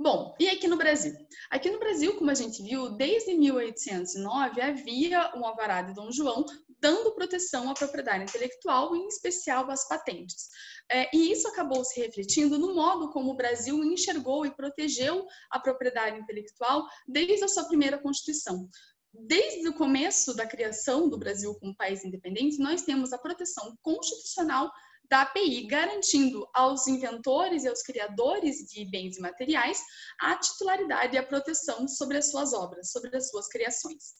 Bom, 0.00 0.36
e 0.38 0.48
aqui 0.48 0.68
no 0.68 0.76
Brasil? 0.76 1.12
Aqui 1.50 1.70
no 1.70 1.80
Brasil, 1.80 2.16
como 2.16 2.30
a 2.30 2.34
gente 2.34 2.62
viu, 2.62 2.90
desde 2.90 3.34
1809 3.34 4.60
havia 4.60 5.36
um 5.36 5.44
alvará 5.44 5.82
de 5.82 5.92
Dom 5.92 6.12
João 6.12 6.46
dando 6.80 7.14
proteção 7.14 7.70
à 7.70 7.74
propriedade 7.74 8.24
intelectual, 8.24 8.94
em 8.94 9.06
especial 9.08 9.70
às 9.70 9.86
patentes. 9.86 10.48
É, 10.90 11.08
e 11.14 11.32
isso 11.32 11.48
acabou 11.48 11.84
se 11.84 12.00
refletindo 12.00 12.58
no 12.58 12.74
modo 12.74 13.10
como 13.10 13.30
o 13.30 13.36
Brasil 13.36 13.82
enxergou 13.84 14.46
e 14.46 14.54
protegeu 14.54 15.26
a 15.50 15.58
propriedade 15.58 16.18
intelectual 16.18 16.86
desde 17.06 17.44
a 17.44 17.48
sua 17.48 17.64
primeira 17.64 17.98
Constituição. 17.98 18.68
Desde 19.12 19.68
o 19.68 19.74
começo 19.74 20.34
da 20.34 20.46
criação 20.46 21.08
do 21.08 21.18
Brasil 21.18 21.54
como 21.58 21.76
país 21.76 22.04
independente, 22.04 22.58
nós 22.58 22.82
temos 22.82 23.12
a 23.12 23.18
proteção 23.18 23.76
constitucional 23.82 24.70
da 25.10 25.22
API, 25.22 25.66
garantindo 25.66 26.46
aos 26.54 26.86
inventores 26.86 27.64
e 27.64 27.68
aos 27.68 27.82
criadores 27.82 28.58
de 28.70 28.84
bens 28.90 29.16
e 29.16 29.20
materiais 29.20 29.82
a 30.20 30.36
titularidade 30.36 31.14
e 31.14 31.18
a 31.18 31.26
proteção 31.26 31.88
sobre 31.88 32.18
as 32.18 32.30
suas 32.30 32.52
obras, 32.52 32.90
sobre 32.90 33.16
as 33.16 33.30
suas 33.30 33.48
criações. 33.48 34.14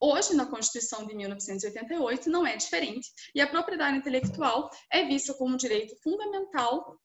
Hoje, 0.00 0.34
na 0.34 0.46
Constituição 0.46 1.06
de 1.06 1.14
1988, 1.14 2.30
não 2.30 2.46
é 2.46 2.56
diferente, 2.56 3.06
e 3.34 3.40
a 3.40 3.46
propriedade 3.46 3.98
intelectual 3.98 4.70
é 4.90 5.04
vista 5.04 5.34
como 5.34 5.54
um 5.54 5.58
direito 5.58 5.94
fundamental 6.02 6.98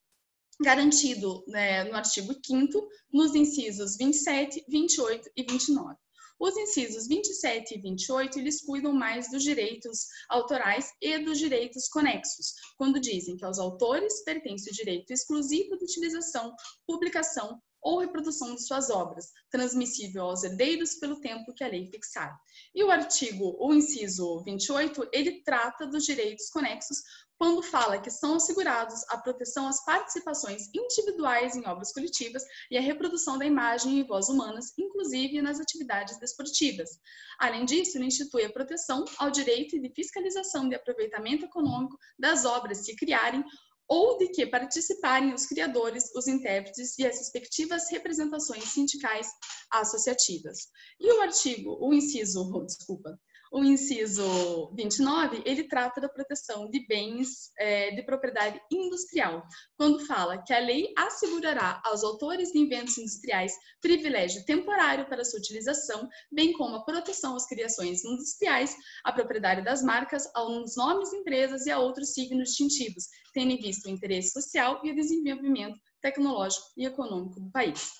garantido 0.61 1.43
né, 1.47 1.83
no 1.83 1.95
artigo 1.95 2.33
5 2.33 2.87
nos 3.11 3.35
incisos 3.35 3.97
27, 3.97 4.63
28 4.69 5.29
e 5.35 5.43
29. 5.43 6.04
Os 6.39 6.57
incisos 6.57 7.07
27 7.07 7.75
e 7.75 7.81
28, 7.81 8.39
eles 8.39 8.61
cuidam 8.61 8.93
mais 8.93 9.31
dos 9.31 9.43
direitos 9.43 10.05
autorais 10.29 10.91
e 11.01 11.17
dos 11.19 11.39
direitos 11.39 11.87
conexos, 11.87 12.53
quando 12.77 12.99
dizem 12.99 13.37
que 13.37 13.45
aos 13.45 13.57
autores 13.57 14.23
pertence 14.23 14.69
o 14.69 14.73
direito 14.73 15.11
exclusivo 15.11 15.77
de 15.77 15.85
utilização, 15.85 16.53
publicação 16.85 17.61
ou 17.85 17.99
reprodução 17.99 18.55
de 18.55 18.65
suas 18.65 18.89
obras, 18.89 19.27
transmissível 19.51 20.23
aos 20.23 20.43
herdeiros 20.43 20.95
pelo 20.95 21.21
tempo 21.21 21.53
que 21.53 21.63
a 21.63 21.67
lei 21.67 21.85
fixar. 21.85 22.35
E 22.73 22.83
o 22.83 22.89
artigo, 22.89 23.55
o 23.59 23.73
inciso 23.73 24.43
28, 24.43 25.07
ele 25.13 25.43
trata 25.43 25.85
dos 25.85 26.03
direitos 26.03 26.49
conexos 26.49 26.97
quando 27.37 27.61
fala 27.61 27.99
que 27.99 28.09
são 28.09 28.35
assegurados 28.35 29.03
a 29.09 29.17
proteção 29.17 29.67
às 29.67 29.83
participações 29.83 30.69
individuais 30.73 31.55
em 31.55 31.67
obras 31.67 31.91
coletivas 31.91 32.43
e 32.71 32.77
a 32.77 32.81
reprodução 32.81 33.37
da 33.37 33.45
imagem 33.45 33.99
e 33.99 34.03
voz 34.03 34.29
humanas, 34.29 34.73
inclusive 34.77 35.41
nas 35.41 35.59
atividades 35.59 36.17
desportivas. 36.19 36.89
Além 37.37 37.65
disso, 37.65 37.97
ele 37.97 38.05
institui 38.05 38.45
a 38.45 38.51
proteção 38.51 39.03
ao 39.17 39.29
direito 39.29 39.79
de 39.79 39.89
fiscalização 39.93 40.69
de 40.69 40.75
aproveitamento 40.75 41.45
econômico 41.45 41.97
das 42.17 42.45
obras 42.45 42.81
que 42.81 42.95
criarem 42.95 43.43
ou 43.87 44.17
de 44.17 44.29
que 44.29 44.47
participarem 44.47 45.33
os 45.33 45.45
criadores, 45.45 46.13
os 46.15 46.27
intérpretes 46.27 46.97
e 46.97 47.05
as 47.05 47.17
respectivas 47.19 47.89
representações 47.91 48.63
sindicais 48.63 49.27
associativas. 49.71 50.69
E 50.99 51.11
o 51.11 51.21
artigo, 51.21 51.77
o 51.79 51.93
inciso, 51.93 52.49
desculpa, 52.65 53.19
o 53.51 53.63
inciso 53.63 54.71
29, 54.75 55.41
ele 55.45 55.67
trata 55.67 56.01
da 56.01 56.09
proteção 56.09 56.69
de 56.69 56.85
bens 56.87 57.51
é, 57.57 57.91
de 57.91 58.03
propriedade 58.03 58.59
industrial, 58.71 59.43
quando 59.77 60.05
fala 60.05 60.41
que 60.41 60.53
a 60.53 60.59
lei 60.59 60.93
assegurará 60.97 61.81
aos 61.85 62.03
autores 62.03 62.51
de 62.51 62.59
inventos 62.59 62.97
industriais 62.97 63.53
privilégio 63.81 64.45
temporário 64.45 65.07
para 65.07 65.23
sua 65.23 65.39
utilização, 65.39 66.07
bem 66.31 66.53
como 66.53 66.75
a 66.75 66.85
proteção 66.85 67.35
às 67.35 67.45
criações 67.47 68.03
industriais, 68.03 68.75
a 69.03 69.11
propriedade 69.11 69.63
das 69.63 69.81
marcas, 69.81 70.29
aos 70.33 70.75
nomes 70.75 71.09
de 71.09 71.17
empresas 71.17 71.65
e 71.65 71.71
a 71.71 71.79
outros 71.79 72.13
signos 72.13 72.49
distintivos, 72.49 73.05
tendo 73.33 73.51
em 73.51 73.57
vista 73.57 73.87
o 73.87 73.91
interesse 73.91 74.31
social 74.31 74.81
e 74.83 74.91
o 74.91 74.95
desenvolvimento 74.95 75.79
tecnológico 76.01 76.65
e 76.77 76.85
econômico 76.85 77.39
do 77.39 77.51
país. 77.51 77.91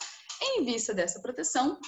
Em 0.42 0.64
vista 0.64 0.94
dessa 0.94 1.22
proteção, 1.22 1.80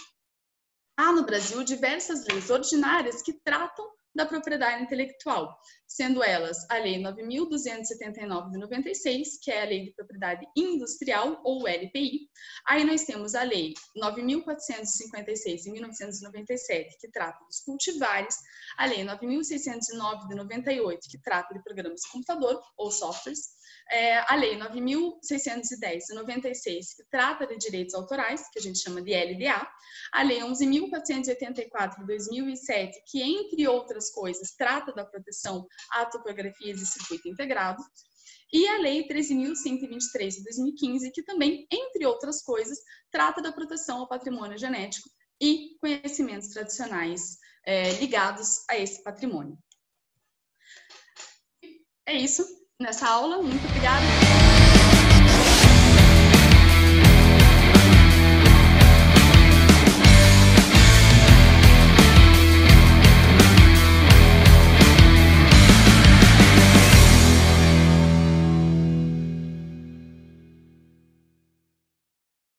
há 0.98 1.14
no 1.14 1.24
Brasil 1.24 1.64
diversas 1.64 2.26
leis 2.26 2.50
ordinárias 2.50 3.22
que 3.22 3.32
tratam 3.32 3.97
da 4.18 4.26
propriedade 4.26 4.84
intelectual, 4.84 5.56
sendo 5.88 6.24
elas 6.24 6.66
a 6.70 6.78
Lei 6.80 7.00
9.279 7.02 8.52
de 8.52 8.58
96, 8.58 9.40
que 9.42 9.52
é 9.52 9.62
a 9.62 9.66
Lei 9.66 9.86
de 9.86 9.94
Propriedade 9.94 10.46
Industrial, 10.58 11.40
ou 11.46 11.68
LPI. 11.68 12.28
Aí 12.68 12.84
nós 12.84 13.06
temos 13.06 13.36
a 13.36 13.44
Lei 13.44 13.74
9.456 13.96 15.64
de 15.64 15.72
1997, 15.72 16.98
que 17.00 17.10
trata 17.12 17.38
dos 17.46 17.60
cultivares, 17.62 18.36
a 18.78 18.88
Lei 18.88 19.06
9.609 19.06 20.28
de 20.28 20.36
98, 20.36 21.08
que 21.10 21.22
trata 21.22 21.54
de 21.54 21.64
programas 21.64 22.02
de 22.02 22.12
computador 22.12 22.62
ou 22.76 22.92
softwares, 22.92 23.56
é, 23.90 24.18
a 24.18 24.36
Lei 24.36 24.58
9.610 24.58 26.08
de 26.10 26.16
96, 26.16 26.96
que 26.96 27.04
trata 27.10 27.48
de 27.48 27.58
direitos 27.58 27.94
autorais, 27.94 28.50
que 28.52 28.60
a 28.60 28.62
gente 28.62 28.80
chama 28.80 29.02
de 29.02 29.14
LDA, 29.14 29.66
a 30.12 30.24
Lei 30.24 30.40
11.484 30.40 32.00
de 32.00 32.06
2007, 32.06 33.04
que, 33.08 33.22
entre 33.22 33.68
coisas, 34.12 34.52
trata 34.58 34.94
da 34.94 35.06
proteção 35.06 35.66
a 35.92 36.06
topografias 36.06 36.82
e 36.82 36.86
circuito 36.86 37.28
integrado, 37.28 37.84
e 38.52 38.68
a 38.68 38.78
Lei 38.78 39.08
13.123 39.08 40.30
de 40.30 40.44
2015, 40.44 41.12
que 41.12 41.24
também, 41.24 41.68
entre 41.72 42.06
outras 42.06 42.42
coisas, 42.42 42.78
trata 43.12 43.42
da 43.42 43.52
proteção 43.52 44.00
ao 44.00 44.08
patrimônio 44.08 44.58
genético 44.58 45.10
e 45.42 45.78
conhecimentos 45.80 46.50
tradicionais 46.50 47.38
é, 47.66 47.92
ligados 47.94 48.64
a 48.70 48.78
esse 48.78 49.04
patrimônio. 49.04 49.58
É 52.06 52.16
isso 52.16 52.46
nessa 52.80 53.08
aula. 53.08 53.42
Muito 53.42 53.68
obrigada. 53.68 54.47